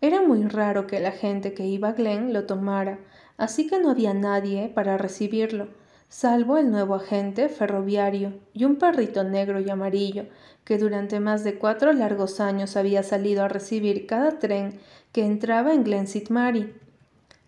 Era 0.00 0.22
muy 0.22 0.44
raro 0.44 0.86
que 0.86 1.00
la 1.00 1.10
gente 1.10 1.52
que 1.52 1.66
iba 1.66 1.88
a 1.88 1.92
Glen 1.94 2.32
lo 2.32 2.46
tomara, 2.46 3.00
así 3.38 3.66
que 3.66 3.80
no 3.80 3.90
había 3.90 4.14
nadie 4.14 4.68
para 4.72 4.98
recibirlo, 4.98 5.79
salvo 6.10 6.58
el 6.58 6.72
nuevo 6.72 6.96
agente 6.96 7.48
ferroviario 7.48 8.34
y 8.52 8.64
un 8.64 8.76
perrito 8.76 9.22
negro 9.22 9.60
y 9.60 9.70
amarillo 9.70 10.26
que 10.64 10.76
durante 10.76 11.20
más 11.20 11.44
de 11.44 11.54
cuatro 11.54 11.92
largos 11.92 12.40
años 12.40 12.76
había 12.76 13.04
salido 13.04 13.44
a 13.44 13.48
recibir 13.48 14.06
cada 14.06 14.40
tren 14.40 14.80
que 15.12 15.24
entraba 15.24 15.72
en 15.72 15.84
Glen. 15.84 16.06
Mary. 16.28 16.74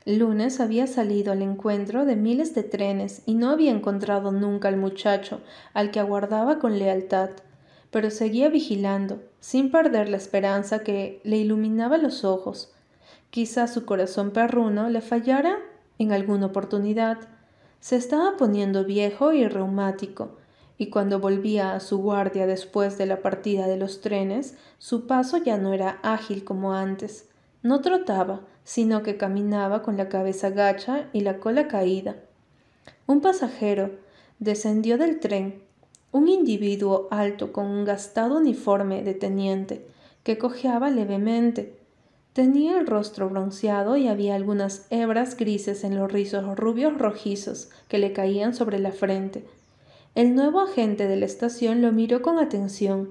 Lunes 0.06 0.60
había 0.60 0.86
salido 0.86 1.32
al 1.32 1.42
encuentro 1.42 2.04
de 2.04 2.14
miles 2.14 2.54
de 2.54 2.62
trenes 2.62 3.22
y 3.26 3.34
no 3.34 3.50
había 3.50 3.72
encontrado 3.72 4.30
nunca 4.30 4.68
al 4.68 4.76
muchacho 4.76 5.40
al 5.74 5.90
que 5.90 6.00
aguardaba 6.00 6.60
con 6.60 6.78
lealtad, 6.78 7.30
pero 7.90 8.10
seguía 8.10 8.48
vigilando, 8.48 9.22
sin 9.40 9.72
perder 9.72 10.08
la 10.08 10.16
esperanza 10.16 10.84
que 10.84 11.20
le 11.24 11.36
iluminaba 11.36 11.98
los 11.98 12.24
ojos. 12.24 12.72
Quizá 13.30 13.66
su 13.66 13.84
corazón 13.84 14.30
perruno 14.30 14.88
le 14.88 15.00
fallara 15.00 15.58
en 15.98 16.12
alguna 16.12 16.46
oportunidad. 16.46 17.18
Se 17.82 17.96
estaba 17.96 18.36
poniendo 18.36 18.84
viejo 18.84 19.32
y 19.32 19.48
reumático, 19.48 20.36
y 20.78 20.88
cuando 20.88 21.18
volvía 21.18 21.74
a 21.74 21.80
su 21.80 21.98
guardia 21.98 22.46
después 22.46 22.96
de 22.96 23.06
la 23.06 23.22
partida 23.22 23.66
de 23.66 23.76
los 23.76 24.00
trenes, 24.00 24.54
su 24.78 25.08
paso 25.08 25.38
ya 25.38 25.58
no 25.58 25.72
era 25.72 25.98
ágil 26.04 26.44
como 26.44 26.74
antes. 26.74 27.28
No 27.64 27.80
trotaba, 27.80 28.42
sino 28.62 29.02
que 29.02 29.16
caminaba 29.16 29.82
con 29.82 29.96
la 29.96 30.08
cabeza 30.08 30.50
gacha 30.50 31.08
y 31.12 31.22
la 31.22 31.40
cola 31.40 31.66
caída. 31.66 32.14
Un 33.08 33.20
pasajero 33.20 33.90
descendió 34.38 34.96
del 34.96 35.18
tren, 35.18 35.60
un 36.12 36.28
individuo 36.28 37.08
alto 37.10 37.52
con 37.52 37.66
un 37.66 37.84
gastado 37.84 38.36
uniforme 38.36 39.02
de 39.02 39.14
teniente, 39.14 39.88
que 40.22 40.38
cojeaba 40.38 40.88
levemente. 40.88 41.76
Tenía 42.32 42.78
el 42.78 42.86
rostro 42.86 43.28
bronceado 43.28 43.98
y 43.98 44.08
había 44.08 44.34
algunas 44.34 44.86
hebras 44.88 45.36
grises 45.36 45.84
en 45.84 45.96
los 45.96 46.10
rizos 46.10 46.56
rubios 46.56 46.96
rojizos 46.96 47.68
que 47.88 47.98
le 47.98 48.14
caían 48.14 48.54
sobre 48.54 48.78
la 48.78 48.90
frente. 48.90 49.44
El 50.14 50.34
nuevo 50.34 50.60
agente 50.60 51.08
de 51.08 51.16
la 51.16 51.26
estación 51.26 51.82
lo 51.82 51.92
miró 51.92 52.22
con 52.22 52.38
atención. 52.38 53.10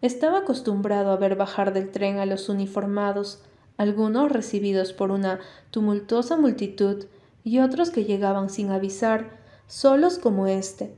Estaba 0.00 0.38
acostumbrado 0.38 1.10
a 1.10 1.16
ver 1.16 1.36
bajar 1.36 1.74
del 1.74 1.90
tren 1.90 2.18
a 2.18 2.24
los 2.24 2.48
uniformados, 2.48 3.42
algunos 3.76 4.32
recibidos 4.32 4.94
por 4.94 5.10
una 5.10 5.40
tumultuosa 5.70 6.38
multitud 6.38 7.04
y 7.44 7.58
otros 7.58 7.90
que 7.90 8.04
llegaban 8.06 8.48
sin 8.48 8.70
avisar, 8.70 9.36
solos 9.66 10.18
como 10.18 10.46
éste. 10.46 10.94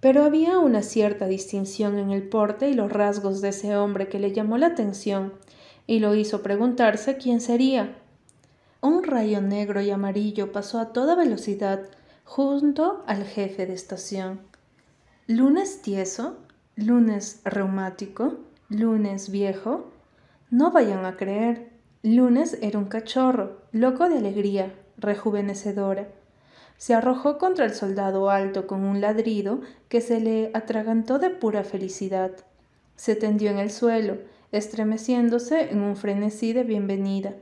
Pero 0.00 0.24
había 0.24 0.58
una 0.58 0.82
cierta 0.82 1.28
distinción 1.28 1.96
en 1.96 2.10
el 2.10 2.28
porte 2.28 2.68
y 2.68 2.74
los 2.74 2.90
rasgos 2.90 3.40
de 3.40 3.50
ese 3.50 3.76
hombre 3.76 4.08
que 4.08 4.18
le 4.18 4.32
llamó 4.32 4.58
la 4.58 4.66
atención 4.66 5.32
y 5.88 5.98
lo 5.98 6.14
hizo 6.14 6.42
preguntarse 6.42 7.16
quién 7.16 7.40
sería. 7.40 7.96
Un 8.80 9.02
rayo 9.02 9.40
negro 9.40 9.80
y 9.80 9.90
amarillo 9.90 10.52
pasó 10.52 10.78
a 10.78 10.92
toda 10.92 11.16
velocidad 11.16 11.80
junto 12.24 13.02
al 13.06 13.24
jefe 13.24 13.66
de 13.66 13.72
estación. 13.72 14.40
Lunes 15.26 15.80
tieso, 15.80 16.36
lunes 16.76 17.40
reumático, 17.44 18.36
lunes 18.68 19.30
viejo. 19.30 19.90
No 20.50 20.70
vayan 20.70 21.06
a 21.06 21.16
creer. 21.16 21.70
Lunes 22.02 22.58
era 22.60 22.78
un 22.78 22.84
cachorro, 22.84 23.56
loco 23.72 24.08
de 24.08 24.18
alegría, 24.18 24.72
rejuvenecedora. 24.98 26.06
Se 26.76 26.94
arrojó 26.94 27.38
contra 27.38 27.64
el 27.64 27.74
soldado 27.74 28.30
alto 28.30 28.66
con 28.66 28.84
un 28.84 29.00
ladrido 29.00 29.62
que 29.88 30.02
se 30.02 30.20
le 30.20 30.50
atragantó 30.52 31.18
de 31.18 31.30
pura 31.30 31.64
felicidad. 31.64 32.32
Se 32.94 33.16
tendió 33.16 33.50
en 33.50 33.58
el 33.58 33.70
suelo, 33.70 34.18
estremeciéndose 34.52 35.70
en 35.70 35.82
un 35.82 35.96
frenesí 35.96 36.52
de 36.52 36.64
bienvenida. 36.64 37.34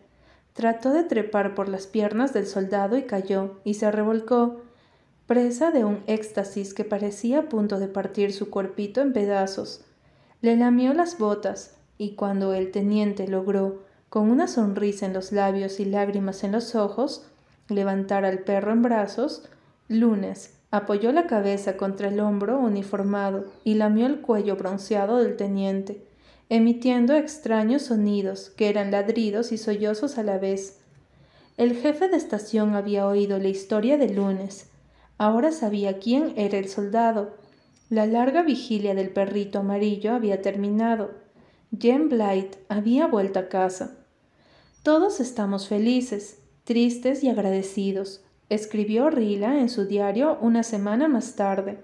Trató 0.53 0.93
de 0.93 1.05
trepar 1.05 1.55
por 1.55 1.69
las 1.69 1.87
piernas 1.87 2.33
del 2.33 2.47
soldado 2.47 2.97
y 2.97 3.03
cayó, 3.03 3.61
y 3.65 3.75
se 3.75 3.91
revolcó, 3.91 4.63
presa 5.27 5.71
de 5.71 5.85
un 5.85 6.03
éxtasis 6.07 6.75
que 6.75 6.85
parecía 6.85 7.41
a 7.41 7.49
punto 7.49 7.79
de 7.79 7.89
partir 7.89 8.33
su 8.33 8.51
cuerpito 8.51 9.01
en 9.01 9.13
pedazos. 9.13 9.85
Le 10.41 10.57
lamió 10.57 10.95
las 10.95 11.19
botas, 11.19 11.77
y 11.99 12.15
cuando 12.15 12.55
el 12.55 12.71
teniente 12.71 13.29
logró, 13.29 13.83
con 14.09 14.31
una 14.31 14.49
sonrisa 14.49 15.07
en 15.07 15.13
los 15.13 15.33
labios 15.33 15.81
y 15.81 15.85
lágrimas 15.85 16.45
en 16.45 16.53
los 16.53 16.75
ojos, 16.75 17.27
levantar 17.69 18.25
al 18.25 18.41
perro 18.41 18.73
en 18.73 18.83
brazos, 18.83 19.49
Lunes 19.89 20.55
apoyó 20.71 21.13
la 21.13 21.27
cabeza 21.27 21.77
contra 21.77 22.09
el 22.09 22.21
hombro 22.21 22.59
uniformado 22.59 23.47
y 23.65 23.75
lamió 23.75 24.07
el 24.07 24.21
cuello 24.21 24.57
bronceado 24.57 25.19
del 25.19 25.37
teniente, 25.37 26.06
emitiendo 26.49 27.15
extraños 27.15 27.83
sonidos 27.83 28.51
que 28.51 28.69
eran 28.69 28.91
ladridos 28.91 29.53
y 29.53 29.59
sollozos 29.59 30.19
a 30.19 30.23
la 30.23 30.39
vez. 30.39 30.81
El 31.57 31.75
jefe 31.77 32.09
de 32.09 32.17
estación 32.17 32.75
había 32.75 33.07
oído 33.07 33.39
la 33.39 33.49
historia 33.49 33.97
de 33.99 34.09
Lunes, 34.11 34.71
Ahora 35.19 35.51
sabía 35.51 35.99
quién 35.99 36.35
era 36.37 36.59
el 36.59 36.69
soldado. 36.69 37.37
La 37.89 38.07
larga 38.07 38.43
vigilia 38.43 38.95
del 38.95 39.11
perrito 39.11 39.61
amarillo 39.61 40.13
había 40.13 40.43
terminado. 40.43 41.11
Jen 41.77 42.09
Blight 42.09 42.57
había 42.69 43.07
vuelto 43.07 43.39
a 43.39 43.49
casa. 43.49 43.97
Todos 44.83 45.21
estamos 45.21 45.69
felices, 45.69 46.39
tristes 46.65 47.25
y 47.25 47.29
agradecidos, 47.29 48.23
escribió 48.51 49.11
Rila 49.11 49.59
en 49.59 49.69
su 49.69 49.87
diario 49.87 50.39
una 50.41 50.63
semana 50.63 51.09
más 51.09 51.35
tarde. 51.35 51.79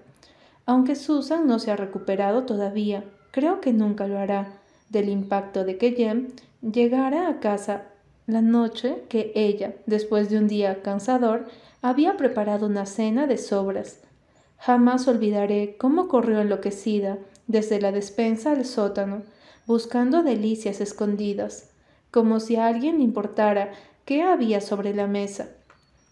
Aunque 0.65 0.95
Susan 0.95 1.47
no 1.47 1.59
se 1.59 1.71
ha 1.71 1.75
recuperado 1.75 2.43
todavía, 2.43 3.03
creo 3.33 3.61
que 3.61 3.73
nunca 3.73 4.05
lo 4.07 4.19
hará, 4.19 4.59
del 4.89 5.09
impacto 5.09 5.65
de 5.65 5.79
que 5.79 5.93
Jem 5.93 6.27
llegara 6.61 7.27
a 7.27 7.39
casa 7.39 7.85
la 8.27 8.41
noche 8.41 9.03
que 9.09 9.31
ella, 9.33 9.73
después 9.87 10.29
de 10.29 10.37
un 10.37 10.47
día 10.47 10.83
cansador, 10.83 11.47
había 11.81 12.15
preparado 12.15 12.67
una 12.67 12.85
cena 12.85 13.25
de 13.25 13.39
sobras. 13.39 14.01
Jamás 14.59 15.07
olvidaré 15.07 15.77
cómo 15.77 16.07
corrió 16.07 16.41
enloquecida 16.41 17.17
desde 17.47 17.81
la 17.81 17.91
despensa 17.91 18.51
al 18.51 18.65
sótano, 18.65 19.23
buscando 19.65 20.21
delicias 20.21 20.79
escondidas, 20.79 21.71
como 22.11 22.39
si 22.39 22.55
a 22.55 22.67
alguien 22.67 22.99
le 22.99 23.03
importara 23.03 23.71
qué 24.05 24.21
había 24.21 24.61
sobre 24.61 24.93
la 24.93 25.07
mesa. 25.07 25.49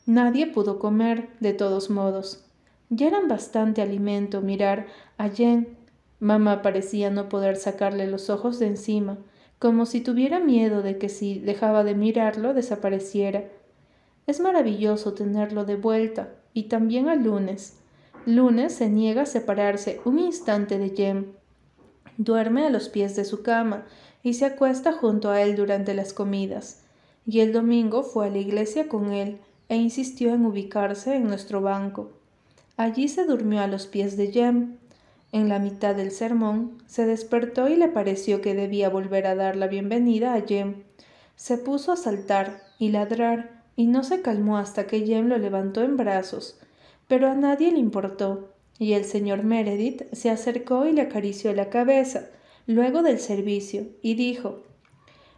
Nadie 0.08 0.48
pudo 0.48 0.80
comer, 0.80 1.30
de 1.40 1.54
todos 1.54 1.92
modos. 1.92 2.44
Ya 2.90 3.08
eran 3.08 3.28
bastante 3.28 3.84
alimento 3.84 4.42
mirar 4.42 4.88
a 5.20 5.30
Jen. 5.30 5.81
Mamá 6.22 6.62
parecía 6.62 7.10
no 7.10 7.30
poder 7.30 7.58
sacarle 7.58 8.06
los 8.06 8.30
ojos 8.30 8.60
de 8.60 8.68
encima, 8.68 9.18
como 9.58 9.88
si 9.88 10.02
tuviera 10.02 10.40
miedo 10.40 10.84
de 10.84 11.00
que 11.00 11.10
si 11.10 11.40
dejaba 11.40 11.84
de 11.84 11.96
mirarlo 11.96 12.54
desapareciera. 12.54 13.46
Es 14.28 14.40
maravilloso 14.40 15.16
tenerlo 15.16 15.66
de 15.66 15.78
vuelta, 15.78 16.30
y 16.54 16.64
también 16.64 17.10
a 17.10 17.16
Lunes. 17.16 17.78
Lunes 18.28 18.74
se 18.74 18.88
niega 18.88 19.24
a 19.24 19.26
separarse 19.26 20.00
un 20.06 20.20
instante 20.20 20.78
de 20.78 20.92
Jem. 20.92 21.26
Duerme 22.18 22.68
a 22.68 22.70
los 22.70 22.88
pies 22.88 23.16
de 23.16 23.26
su 23.26 23.42
cama 23.42 23.86
y 24.22 24.36
se 24.36 24.46
acuesta 24.46 24.94
junto 24.94 25.32
a 25.32 25.42
él 25.42 25.56
durante 25.56 25.96
las 25.96 26.14
comidas. 26.14 26.84
Y 27.26 27.40
el 27.40 27.52
domingo 27.52 28.04
fue 28.04 28.28
a 28.28 28.30
la 28.30 28.38
iglesia 28.38 28.88
con 28.88 29.12
él 29.12 29.40
e 29.70 29.76
insistió 29.76 30.36
en 30.36 30.46
ubicarse 30.46 31.16
en 31.16 31.24
nuestro 31.24 31.62
banco. 31.62 32.12
Allí 32.78 33.08
se 33.08 33.26
durmió 33.26 33.62
a 33.62 33.68
los 33.68 33.88
pies 33.88 34.18
de 34.18 34.32
Jem. 34.32 34.78
En 35.32 35.48
la 35.48 35.60
mitad 35.60 35.96
del 35.96 36.12
sermón 36.12 36.84
se 36.88 37.06
despertó 37.06 37.70
y 37.70 37.78
le 37.78 37.88
pareció 37.88 38.42
que 38.42 38.54
debía 38.54 38.90
volver 38.90 39.28
a 39.28 39.36
dar 39.36 39.56
la 39.56 39.68
bienvenida 39.68 40.34
a 40.34 40.42
Jem. 40.42 40.84
Se 41.38 41.58
puso 41.58 41.94
a 41.94 41.96
saltar 41.96 42.62
y 42.80 42.90
ladrar 42.90 43.64
y 43.78 43.88
no 43.88 44.04
se 44.04 44.22
calmó 44.22 44.58
hasta 44.58 44.88
que 44.88 45.06
Jem 45.06 45.28
lo 45.28 45.38
levantó 45.38 45.84
en 45.84 45.96
brazos. 45.96 46.60
Pero 47.08 47.30
a 47.30 47.36
nadie 47.36 47.72
le 47.72 47.80
importó, 47.80 48.54
y 48.78 48.94
el 48.94 49.06
señor 49.06 49.44
Meredith 49.44 50.04
se 50.12 50.30
acercó 50.30 50.86
y 50.86 50.92
le 50.92 51.02
acarició 51.02 51.54
la 51.54 51.70
cabeza, 51.70 52.28
luego 52.68 53.02
del 53.02 53.20
servicio, 53.20 53.88
y 54.02 54.16
dijo 54.16 54.64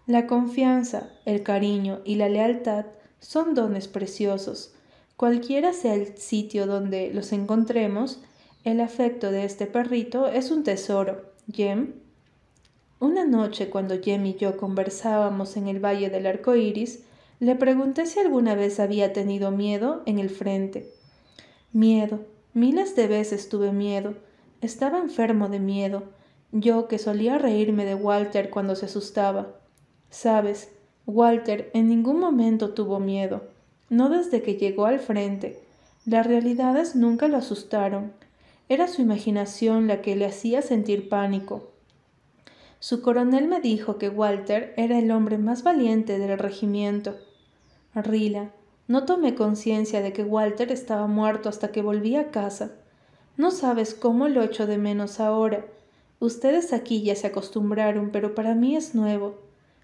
La 0.07 0.25
confianza, 0.25 1.11
el 1.25 1.43
cariño 1.43 2.01
y 2.03 2.15
la 2.15 2.29
lealtad 2.29 2.85
son 3.19 3.53
dones 3.53 3.87
preciosos. 3.87 4.73
Cualquiera 5.17 5.71
sea 5.73 5.93
el 5.93 6.17
sitio 6.17 6.65
donde 6.65 7.13
los 7.13 7.31
encontremos, 7.31 8.23
el 8.63 8.79
afecto 8.79 9.31
de 9.31 9.43
este 9.43 9.65
perrito 9.67 10.27
es 10.27 10.49
un 10.49 10.63
tesoro. 10.63 11.33
Jem. 11.51 11.95
Una 12.99 13.25
noche, 13.25 13.69
cuando 13.69 13.99
Jem 14.01 14.25
y 14.25 14.35
yo 14.35 14.55
conversábamos 14.55 15.57
en 15.57 15.67
el 15.67 15.83
Valle 15.83 16.09
del 16.09 16.25
Arco 16.25 16.55
Iris, 16.55 17.03
le 17.39 17.55
pregunté 17.55 18.05
si 18.05 18.19
alguna 18.19 18.55
vez 18.55 18.79
había 18.79 19.11
tenido 19.11 19.51
miedo 19.51 20.01
en 20.05 20.17
el 20.17 20.29
frente. 20.29 20.89
Miedo. 21.73 22.21
Miles 22.53 22.95
de 22.95 23.07
veces 23.07 23.49
tuve 23.49 23.73
miedo. 23.73 24.13
Estaba 24.61 24.99
enfermo 24.99 25.49
de 25.49 25.59
miedo. 25.59 26.03
Yo 26.53 26.87
que 26.87 26.99
solía 26.99 27.37
reírme 27.37 27.83
de 27.83 27.95
Walter 27.95 28.49
cuando 28.49 28.75
se 28.75 28.85
asustaba. 28.85 29.55
Sabes, 30.09 30.69
Walter 31.05 31.69
en 31.73 31.89
ningún 31.89 32.19
momento 32.19 32.69
tuvo 32.73 32.99
miedo, 32.99 33.41
no 33.89 34.09
desde 34.09 34.41
que 34.41 34.55
llegó 34.55 34.85
al 34.85 34.99
frente. 34.99 35.59
Las 36.05 36.25
realidades 36.25 36.95
nunca 36.95 37.27
lo 37.27 37.37
asustaron. 37.37 38.13
Era 38.69 38.87
su 38.87 39.01
imaginación 39.01 39.87
la 39.87 40.01
que 40.01 40.15
le 40.15 40.25
hacía 40.25 40.61
sentir 40.61 41.09
pánico. 41.09 41.71
Su 42.79 43.01
coronel 43.01 43.47
me 43.47 43.61
dijo 43.61 43.97
que 43.97 44.09
Walter 44.09 44.73
era 44.77 44.99
el 44.99 45.11
hombre 45.11 45.37
más 45.37 45.63
valiente 45.63 46.19
del 46.19 46.37
regimiento. 46.39 47.15
Rila, 47.93 48.51
no 48.87 49.05
tomé 49.05 49.35
conciencia 49.35 50.01
de 50.01 50.11
que 50.11 50.23
Walter 50.23 50.71
estaba 50.71 51.07
muerto 51.07 51.49
hasta 51.49 51.71
que 51.71 51.81
volví 51.81 52.15
a 52.15 52.31
casa. 52.31 52.71
No 53.37 53.51
sabes 53.51 53.93
cómo 53.93 54.27
lo 54.27 54.41
echo 54.43 54.67
de 54.67 54.77
menos 54.77 55.19
ahora. 55.19 55.65
Ustedes 56.19 56.73
aquí 56.73 57.03
ya 57.03 57.15
se 57.15 57.27
acostumbraron, 57.27 58.11
pero 58.11 58.35
para 58.35 58.55
mí 58.55 58.75
es 58.75 58.95
nuevo. 58.95 59.39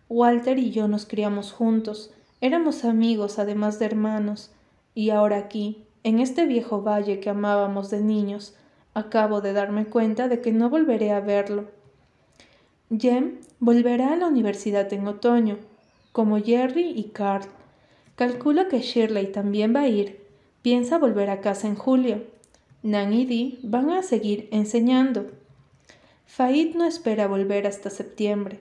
Walter 0.09 0.57
y 0.57 0.71
yo 0.71 0.88
nos 0.88 1.05
criamos 1.05 1.51
juntos, 1.51 2.12
éramos 2.41 2.83
amigos 2.83 3.38
además 3.38 3.77
de 3.77 3.86
hermanos, 3.86 4.51
y 4.95 5.12
ahora 5.12 5.38
aquí, 5.38 5.86
en 6.03 6.19
este 6.19 6.48
viejo 6.48 6.81
valle 6.81 7.19
que 7.19 7.29
amábamos 7.29 7.91
de 7.91 8.01
niños, 8.01 8.55
acabo 8.93 9.41
de 9.41 9.53
darme 9.53 9.86
cuenta 9.86 10.27
de 10.27 10.41
que 10.41 10.51
no 10.51 10.69
volveré 10.69 11.12
a 11.12 11.19
verlo. 11.19 11.65
Jem 12.89 13.39
volverá 13.60 14.13
a 14.13 14.15
la 14.15 14.27
universidad 14.27 14.91
en 14.93 15.08
otoño, 15.08 15.58
como 16.12 16.39
Jerry 16.39 16.91
y 16.96 17.05
Carl. 17.05 17.48
Calculo 18.15 18.67
que 18.67 18.79
Shirley 18.79 19.31
también 19.31 19.75
va 19.75 19.81
a 19.81 19.88
ir. 19.88 20.25
Piensa 20.62 20.98
volver 20.98 21.29
a 21.29 21.39
casa 21.39 21.67
en 21.67 21.75
julio. 21.75 22.24
Nan 22.81 23.13
y 23.13 23.25
Dee 23.25 23.60
van 23.63 23.89
a 23.91 24.03
seguir 24.03 24.50
enseñando. 24.51 25.27
Faid 26.25 26.75
no 26.75 26.86
espera 26.86 27.27
volver 27.27 27.67
hasta 27.67 27.89
septiembre. 27.89 28.60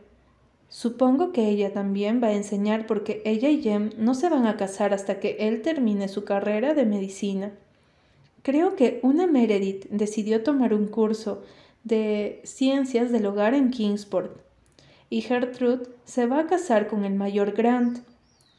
Supongo 0.69 1.33
que 1.33 1.49
ella 1.49 1.73
también 1.73 2.23
va 2.23 2.29
a 2.29 2.35
enseñar 2.35 2.87
porque 2.87 3.23
ella 3.25 3.49
y 3.49 3.63
Jem 3.63 3.91
no 3.97 4.15
se 4.15 4.29
van 4.29 4.47
a 4.47 4.57
casar 4.57 4.93
hasta 4.93 5.19
que 5.19 5.37
él 5.41 5.63
termine 5.63 6.09
su 6.09 6.25
carrera 6.25 6.75
de 6.75 6.85
medicina. 6.85 7.53
Creo 8.43 8.77
que 8.77 9.01
una 9.03 9.27
Meredith 9.27 9.87
decidió 9.91 10.43
tomar 10.43 10.73
un 10.73 10.87
curso 10.87 11.43
de 11.85 12.41
ciencias 12.45 13.11
del 13.11 13.27
hogar 13.27 13.55
en 13.55 13.71
Kingsport 13.71 14.41
y 15.11 15.23
Gertrude 15.23 15.89
se 16.05 16.27
va 16.27 16.41
a 16.41 16.47
casar 16.47 16.89
con 16.89 17.05
el 17.05 17.15
mayor 17.15 17.53
Grant. 17.53 18.01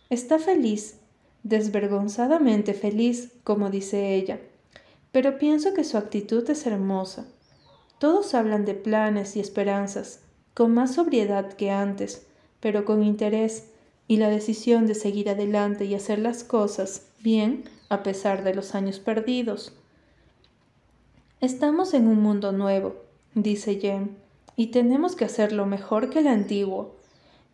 Está 0.10 0.40
feliz, 0.40 1.00
desvergonzadamente 1.44 2.74
feliz, 2.74 3.32
como 3.44 3.70
dice 3.70 4.16
ella, 4.16 4.40
pero 5.12 5.38
pienso 5.38 5.74
que 5.74 5.84
su 5.84 5.98
actitud 5.98 6.48
es 6.50 6.66
hermosa. 6.66 7.28
Todos 8.00 8.34
hablan 8.34 8.66
de 8.66 8.74
planes 8.74 9.36
y 9.36 9.40
esperanzas, 9.40 10.22
con 10.54 10.74
más 10.74 10.96
sobriedad 10.96 11.54
que 11.54 11.72
antes, 11.72 12.26
pero 12.60 12.86
con 12.86 13.04
interés 13.04 13.70
y 14.08 14.18
la 14.18 14.30
decisión 14.30 14.88
de 14.88 14.96
seguir 14.96 15.30
adelante 15.30 15.86
y 15.86 15.96
hacer 15.96 16.20
las 16.20 16.44
cosas 16.44 17.09
bien 17.22 17.64
a 17.90 18.04
pesar 18.04 18.44
de 18.44 18.54
los 18.54 18.76
años 18.76 19.00
perdidos. 19.00 19.74
Estamos 21.42 21.94
en 21.94 22.08
un 22.08 22.22
mundo 22.22 22.52
nuevo, 22.52 22.96
dice 23.34 23.80
Jem, 23.80 24.10
y 24.56 24.68
tenemos 24.68 25.16
que 25.16 25.26
hacerlo 25.26 25.66
mejor 25.66 26.10
que 26.10 26.20
el 26.20 26.28
antiguo. 26.28 26.96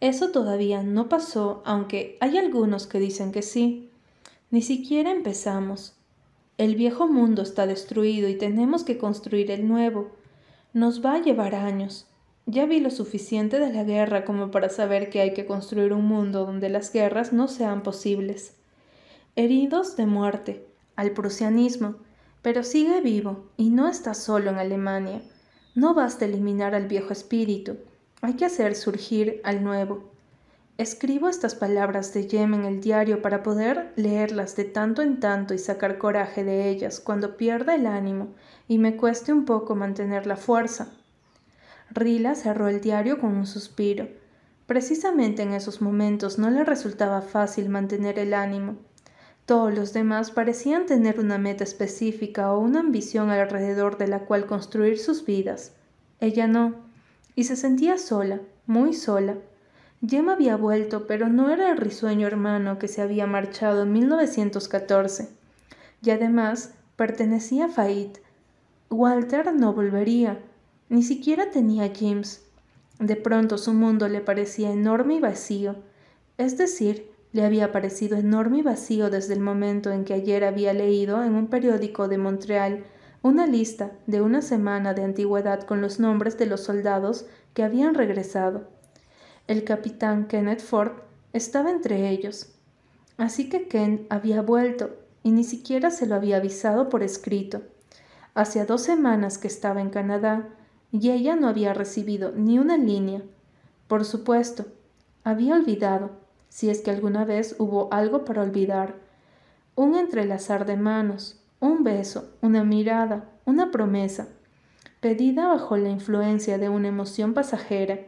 Eso 0.01 0.31
todavía 0.31 0.83
no 0.83 1.07
pasó, 1.07 1.61
aunque 1.65 2.17
hay 2.19 2.37
algunos 2.37 2.87
que 2.87 2.99
dicen 2.99 3.31
que 3.31 3.41
sí. 3.41 3.89
Ni 4.51 4.61
siquiera 4.61 5.11
empezamos. 5.11 5.93
El 6.57 6.75
viejo 6.75 7.07
mundo 7.07 7.41
está 7.41 7.67
destruido 7.67 8.29
y 8.29 8.35
tenemos 8.37 8.83
que 8.83 8.97
construir 8.97 9.51
el 9.51 9.67
nuevo. 9.67 10.11
Nos 10.73 11.03
va 11.05 11.13
a 11.13 11.21
llevar 11.21 11.55
años, 11.55 12.07
ya 12.47 12.65
vi 12.65 12.79
lo 12.79 12.91
suficiente 12.91 13.59
de 13.59 13.73
la 13.73 13.83
guerra 13.83 14.23
como 14.23 14.51
para 14.51 14.69
saber 14.69 15.09
que 15.09 15.19
hay 15.19 15.33
que 15.33 15.45
construir 15.45 15.93
un 15.93 16.05
mundo 16.05 16.45
donde 16.45 16.69
las 16.69 16.93
guerras 16.93 17.33
no 17.33 17.47
sean 17.47 17.81
posibles. 17.81 18.53
Heridos 19.37 19.97
de 19.97 20.05
muerte, 20.05 20.65
al 20.95 21.11
prusianismo, 21.11 21.95
pero 22.41 22.63
sigue 22.63 23.01
vivo 23.01 23.49
y 23.57 23.69
no 23.69 23.89
está 23.89 24.13
solo 24.13 24.49
en 24.49 24.59
Alemania. 24.59 25.21
No 25.75 25.93
basta 25.93 26.23
eliminar 26.23 26.73
al 26.73 26.87
viejo 26.87 27.11
espíritu, 27.11 27.75
hay 28.21 28.35
que 28.35 28.45
hacer 28.45 28.75
surgir 28.75 29.41
al 29.43 29.61
nuevo. 29.61 30.09
Escribo 30.77 31.27
estas 31.27 31.53
palabras 31.53 32.13
de 32.13 32.29
Jem 32.29 32.53
en 32.53 32.63
el 32.63 32.79
diario 32.79 33.21
para 33.21 33.43
poder 33.43 33.91
leerlas 33.97 34.55
de 34.55 34.63
tanto 34.63 35.01
en 35.01 35.19
tanto 35.19 35.53
y 35.53 35.57
sacar 35.57 35.97
coraje 35.97 36.45
de 36.45 36.69
ellas 36.69 37.01
cuando 37.01 37.35
pierda 37.35 37.75
el 37.75 37.87
ánimo 37.87 38.29
y 38.69 38.77
me 38.77 38.95
cueste 38.95 39.33
un 39.33 39.43
poco 39.43 39.75
mantener 39.75 40.27
la 40.27 40.37
fuerza. 40.37 40.93
Rila 41.91 42.35
cerró 42.35 42.69
el 42.69 42.79
diario 42.79 43.19
con 43.19 43.35
un 43.35 43.47
suspiro. 43.47 44.07
Precisamente 44.65 45.43
en 45.43 45.53
esos 45.53 45.81
momentos 45.81 46.39
no 46.39 46.49
le 46.49 46.63
resultaba 46.63 47.21
fácil 47.21 47.67
mantener 47.67 48.17
el 48.17 48.33
ánimo. 48.33 48.77
Todos 49.45 49.75
los 49.75 49.93
demás 49.93 50.31
parecían 50.31 50.87
tener 50.87 51.19
una 51.19 51.37
meta 51.37 51.63
específica 51.63 52.51
o 52.51 52.59
una 52.59 52.79
ambición 52.79 53.29
alrededor 53.29 53.97
de 53.99 54.07
la 54.07 54.21
cual 54.21 54.47
construir 54.47 54.97
sus 54.97 55.23
vidas. 55.23 55.73
Ella 56.19 56.47
no, 56.47 56.73
y 57.35 57.43
se 57.43 57.55
sentía 57.55 57.99
sola, 57.99 58.39
muy 58.65 58.93
sola. 58.93 59.37
Jem 60.01 60.29
había 60.29 60.55
vuelto, 60.55 61.05
pero 61.05 61.29
no 61.29 61.51
era 61.51 61.69
el 61.69 61.77
risueño 61.77 62.25
hermano 62.25 62.79
que 62.79 62.87
se 62.87 63.03
había 63.03 63.27
marchado 63.27 63.83
en 63.83 63.93
1914. 63.93 65.29
Y 66.01 66.09
además 66.09 66.73
pertenecía 66.95 67.65
a 67.65 67.69
Fait. 67.69 68.19
Walter 68.89 69.53
no 69.53 69.73
volvería, 69.73 70.39
ni 70.89 71.03
siquiera 71.03 71.51
tenía 71.51 71.91
James. 71.93 72.43
De 72.99 73.15
pronto 73.15 73.57
su 73.57 73.73
mundo 73.73 74.07
le 74.07 74.21
parecía 74.21 74.71
enorme 74.71 75.15
y 75.15 75.19
vacío. 75.19 75.75
Es 76.37 76.57
decir, 76.57 77.11
le 77.35 77.43
había 77.43 77.73
parecido 77.73 78.15
enorme 78.15 78.59
y 78.59 78.61
vacío 78.61 79.09
desde 79.09 79.33
el 79.33 79.41
momento 79.41 79.91
en 79.91 80.05
que 80.05 80.13
ayer 80.13 80.45
había 80.45 80.71
leído 80.71 81.21
en 81.21 81.35
un 81.35 81.47
periódico 81.47 82.07
de 82.07 82.17
Montreal 82.17 82.85
una 83.23 83.45
lista 83.45 83.91
de 84.07 84.21
una 84.21 84.41
semana 84.41 84.93
de 84.93 85.03
antigüedad 85.03 85.63
con 85.63 85.81
los 85.81 85.99
nombres 85.99 86.37
de 86.37 86.45
los 86.45 86.61
soldados 86.61 87.25
que 87.53 87.63
habían 87.63 87.93
regresado. 87.93 88.69
El 89.47 89.65
capitán 89.65 90.29
Kenneth 90.29 90.61
Ford 90.61 90.93
estaba 91.33 91.71
entre 91.71 92.07
ellos. 92.07 92.53
Así 93.17 93.49
que 93.49 93.67
Ken 93.67 94.07
había 94.09 94.41
vuelto 94.41 94.95
y 95.21 95.31
ni 95.31 95.43
siquiera 95.43 95.91
se 95.91 96.05
lo 96.05 96.15
había 96.15 96.37
avisado 96.37 96.87
por 96.87 97.03
escrito. 97.03 97.63
Hacía 98.33 98.65
dos 98.65 98.83
semanas 98.83 99.37
que 99.37 99.49
estaba 99.49 99.81
en 99.81 99.89
Canadá 99.89 100.47
y 100.93 101.11
ella 101.11 101.35
no 101.35 101.49
había 101.49 101.73
recibido 101.73 102.31
ni 102.33 102.59
una 102.59 102.77
línea. 102.77 103.23
Por 103.89 104.05
supuesto, 104.05 104.67
había 105.25 105.55
olvidado, 105.55 106.23
si 106.55 106.69
es 106.69 106.79
que 106.79 106.89
alguna 106.89 107.25
vez 107.25 107.57
hubo 107.59 107.89
algo 107.91 108.23
para 108.23 108.41
olvidar, 108.41 108.95
un 109.75 109.93
entrelazar 109.93 110.65
de 110.65 110.77
manos, 110.77 111.37
un 111.59 111.83
beso, 111.83 112.29
una 112.41 112.63
mirada, 112.63 113.25
una 113.43 113.71
promesa, 113.71 114.29
pedida 115.01 115.49
bajo 115.49 115.75
la 115.75 115.89
influencia 115.89 116.57
de 116.57 116.69
una 116.69 116.87
emoción 116.87 117.33
pasajera. 117.33 117.99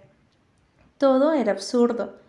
Todo 0.97 1.33
era 1.33 1.51
absurdo. 1.51 2.19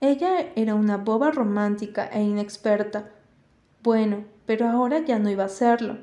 Ella 0.00 0.50
era 0.56 0.74
una 0.74 0.96
boba 0.96 1.30
romántica 1.30 2.06
e 2.06 2.22
inexperta. 2.22 3.10
Bueno, 3.82 4.24
pero 4.46 4.68
ahora 4.68 5.00
ya 5.00 5.18
no 5.18 5.28
iba 5.28 5.44
a 5.44 5.50
serlo. 5.50 5.98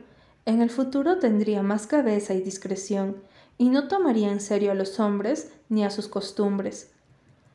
En 0.46 0.62
el 0.62 0.70
futuro 0.70 1.18
tendría 1.18 1.64
más 1.64 1.88
cabeza 1.88 2.36
y 2.36 2.42
discreción, 2.42 3.16
y 3.58 3.70
no 3.70 3.88
tomaría 3.88 4.32
en 4.32 4.40
serio 4.40 4.72
a 4.72 4.76
los 4.76 5.00
hombres 5.00 5.52
ni 5.68 5.84
a 5.84 5.90
sus 5.90 6.08
costumbres. 6.08 6.93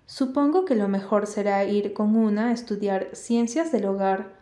Supongo 0.08 0.64
que 0.64 0.74
lo 0.74 0.88
mejor 0.88 1.26
será 1.26 1.62
ir 1.66 1.92
con 1.92 2.16
una 2.16 2.48
a 2.48 2.52
estudiar 2.52 3.08
ciencias 3.12 3.70
del 3.70 3.84
hogar. 3.84 4.38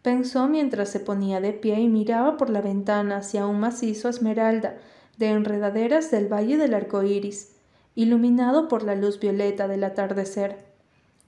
pensó 0.00 0.48
mientras 0.48 0.88
se 0.88 1.00
ponía 1.00 1.38
de 1.38 1.52
pie 1.52 1.78
y 1.80 1.88
miraba 1.88 2.38
por 2.38 2.48
la 2.48 2.62
ventana 2.62 3.18
hacia 3.18 3.46
un 3.46 3.60
macizo 3.60 4.08
esmeralda 4.08 4.78
de 5.18 5.28
enredaderas 5.28 6.10
del 6.10 6.32
Valle 6.32 6.56
del 6.56 6.72
Arco 6.72 7.02
Iris, 7.02 7.54
iluminado 7.94 8.68
por 8.68 8.84
la 8.84 8.94
luz 8.94 9.20
violeta 9.20 9.68
del 9.68 9.84
atardecer. 9.84 10.64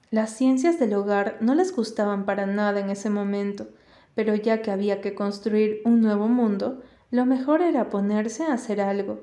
Las 0.09 0.31
ciencias 0.31 0.79
del 0.79 0.95
hogar 0.95 1.37
no 1.39 1.53
les 1.53 1.73
gustaban 1.73 2.25
para 2.25 2.47
nada 2.47 2.79
en 2.79 2.89
ese 2.89 3.11
momento, 3.11 3.67
pero 4.15 4.33
ya 4.33 4.63
que 4.63 4.71
había 4.71 4.99
que 4.99 5.13
construir 5.13 5.81
un 5.85 6.01
nuevo 6.01 6.27
mundo, 6.27 6.81
lo 7.11 7.27
mejor 7.27 7.61
era 7.61 7.89
ponerse 7.89 8.45
a 8.45 8.53
hacer 8.53 8.81
algo. 8.81 9.19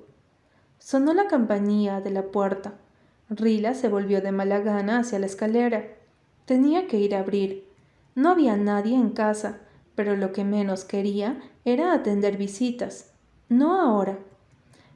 Sonó 0.79 1.15
la 1.15 1.27
campanilla 1.27 2.01
de 2.01 2.11
la 2.11 2.23
puerta. 2.23 2.75
Rila 3.35 3.73
se 3.73 3.89
volvió 3.89 4.21
de 4.21 4.31
mala 4.31 4.61
gana 4.61 4.99
hacia 4.99 5.19
la 5.19 5.25
escalera. 5.25 5.87
Tenía 6.45 6.87
que 6.87 6.99
ir 6.99 7.15
a 7.15 7.21
abrir. 7.21 7.67
No 8.15 8.31
había 8.31 8.59
nadie 8.59 8.95
en 8.95 9.09
casa, 9.09 9.61
pero 9.95 10.17
lo 10.17 10.33
que 10.33 10.45
menos 10.45 10.85
quería 10.85 11.41
era 11.65 11.95
atender 11.95 12.37
visitas. 12.37 13.11
No 13.49 13.81
ahora. 13.81 14.19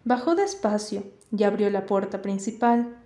Bajó 0.05 0.35
despacio 0.35 1.05
y 1.35 1.44
abrió 1.44 1.70
la 1.70 1.87
puerta 1.87 2.20
principal. 2.20 2.96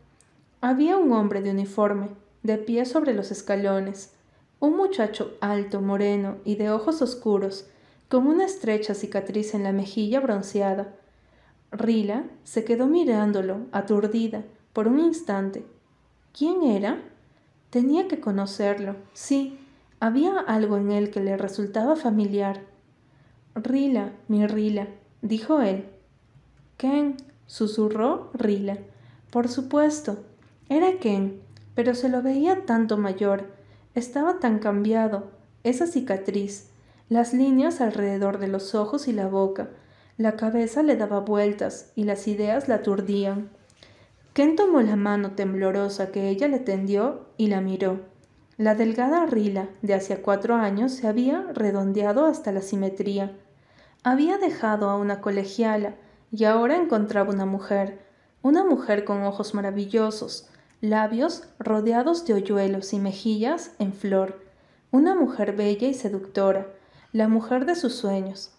Había 0.60 0.96
un 0.96 1.12
hombre 1.12 1.42
de 1.42 1.52
uniforme, 1.52 2.08
de 2.42 2.58
pie 2.58 2.84
sobre 2.84 3.14
los 3.14 3.30
escalones, 3.30 4.12
un 4.58 4.76
muchacho 4.76 5.36
alto, 5.40 5.80
moreno 5.80 6.38
y 6.44 6.56
de 6.56 6.70
ojos 6.70 7.02
oscuros, 7.02 7.68
con 8.08 8.26
una 8.26 8.46
estrecha 8.46 8.94
cicatriz 8.94 9.54
en 9.54 9.62
la 9.62 9.70
mejilla 9.70 10.18
bronceada. 10.18 10.96
Rila 11.70 12.24
se 12.42 12.64
quedó 12.64 12.88
mirándolo, 12.88 13.66
aturdida, 13.70 14.42
por 14.80 14.88
un 14.88 14.98
instante. 14.98 15.66
¿Quién 16.32 16.62
era? 16.62 17.02
Tenía 17.68 18.08
que 18.08 18.18
conocerlo. 18.18 18.96
Sí, 19.12 19.58
había 20.00 20.38
algo 20.38 20.78
en 20.78 20.90
él 20.90 21.10
que 21.10 21.20
le 21.20 21.36
resultaba 21.36 21.96
familiar. 21.96 22.62
Rila, 23.54 24.14
mi 24.26 24.46
Rila, 24.46 24.88
dijo 25.20 25.60
él. 25.60 25.84
Ken, 26.78 27.18
susurró 27.44 28.30
Rila. 28.32 28.78
Por 29.30 29.48
supuesto, 29.48 30.24
era 30.70 30.98
Ken, 30.98 31.42
pero 31.74 31.94
se 31.94 32.08
lo 32.08 32.22
veía 32.22 32.64
tanto 32.64 32.96
mayor, 32.96 33.50
estaba 33.94 34.38
tan 34.38 34.60
cambiado, 34.60 35.30
esa 35.62 35.86
cicatriz, 35.86 36.70
las 37.10 37.34
líneas 37.34 37.82
alrededor 37.82 38.38
de 38.38 38.48
los 38.48 38.74
ojos 38.74 39.08
y 39.08 39.12
la 39.12 39.28
boca, 39.28 39.68
la 40.16 40.36
cabeza 40.36 40.82
le 40.82 40.96
daba 40.96 41.20
vueltas 41.20 41.92
y 41.96 42.04
las 42.04 42.26
ideas 42.26 42.66
la 42.66 42.76
aturdían. 42.76 43.59
Ken 44.32 44.54
tomó 44.54 44.80
la 44.80 44.96
mano 44.96 45.32
temblorosa 45.32 46.12
que 46.12 46.28
ella 46.28 46.46
le 46.46 46.60
tendió 46.60 47.26
y 47.36 47.48
la 47.48 47.60
miró. 47.60 48.00
La 48.56 48.74
delgada 48.74 49.26
Rila 49.26 49.68
de 49.82 49.94
hacía 49.94 50.22
cuatro 50.22 50.54
años 50.54 50.92
se 50.92 51.08
había 51.08 51.46
redondeado 51.52 52.26
hasta 52.26 52.52
la 52.52 52.62
simetría. 52.62 53.36
Había 54.04 54.38
dejado 54.38 54.88
a 54.88 54.96
una 54.96 55.20
colegiala 55.20 55.96
y 56.30 56.44
ahora 56.44 56.76
encontraba 56.76 57.32
una 57.32 57.46
mujer, 57.46 58.00
una 58.42 58.64
mujer 58.64 59.04
con 59.04 59.24
ojos 59.24 59.52
maravillosos, 59.54 60.48
labios 60.80 61.48
rodeados 61.58 62.24
de 62.24 62.34
hoyuelos 62.34 62.92
y 62.92 62.98
mejillas 62.98 63.72
en 63.78 63.92
flor, 63.92 64.40
una 64.92 65.14
mujer 65.14 65.56
bella 65.56 65.88
y 65.88 65.94
seductora, 65.94 66.68
la 67.12 67.28
mujer 67.28 67.66
de 67.66 67.74
sus 67.74 67.94
sueños. 67.94 68.52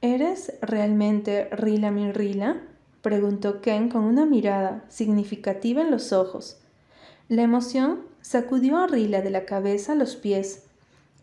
¿Eres 0.00 0.54
realmente 0.62 1.48
Rila 1.52 1.90
mi 1.90 2.10
Rila? 2.12 2.56
Preguntó 3.02 3.60
Ken 3.60 3.88
con 3.88 4.04
una 4.04 4.24
mirada 4.24 4.84
significativa 4.88 5.82
en 5.82 5.90
los 5.90 6.12
ojos. 6.12 6.58
La 7.28 7.42
emoción 7.42 8.00
sacudió 8.20 8.78
a 8.78 8.86
Rila 8.86 9.20
de 9.20 9.30
la 9.30 9.44
cabeza 9.44 9.92
a 9.92 9.96
los 9.96 10.16
pies. 10.16 10.64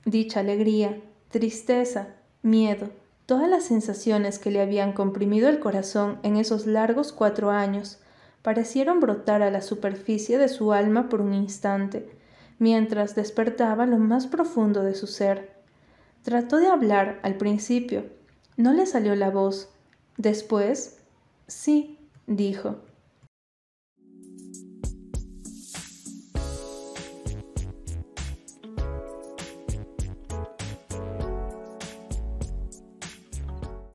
Dicha 0.05 0.41
alegría, 0.41 0.99
tristeza, 1.29 2.09
miedo, 2.41 2.89
todas 3.25 3.49
las 3.49 3.63
sensaciones 3.63 4.39
que 4.39 4.51
le 4.51 4.61
habían 4.61 4.93
comprimido 4.93 5.49
el 5.49 5.59
corazón 5.59 6.19
en 6.23 6.35
esos 6.35 6.65
largos 6.65 7.11
cuatro 7.11 7.51
años, 7.51 7.99
parecieron 8.41 8.99
brotar 8.99 9.41
a 9.41 9.51
la 9.51 9.61
superficie 9.61 10.37
de 10.37 10.49
su 10.49 10.73
alma 10.73 11.09
por 11.09 11.21
un 11.21 11.33
instante, 11.33 12.09
mientras 12.57 13.15
despertaba 13.15 13.85
lo 13.85 13.97
más 13.97 14.27
profundo 14.27 14.83
de 14.83 14.95
su 14.95 15.07
ser. 15.07 15.51
Trató 16.23 16.57
de 16.57 16.67
hablar 16.67 17.19
al 17.23 17.35
principio, 17.35 18.05
no 18.57 18.73
le 18.73 18.85
salió 18.85 19.15
la 19.15 19.29
voz. 19.29 19.69
Después, 20.17 20.98
sí, 21.49 21.97
dijo. 22.27 22.77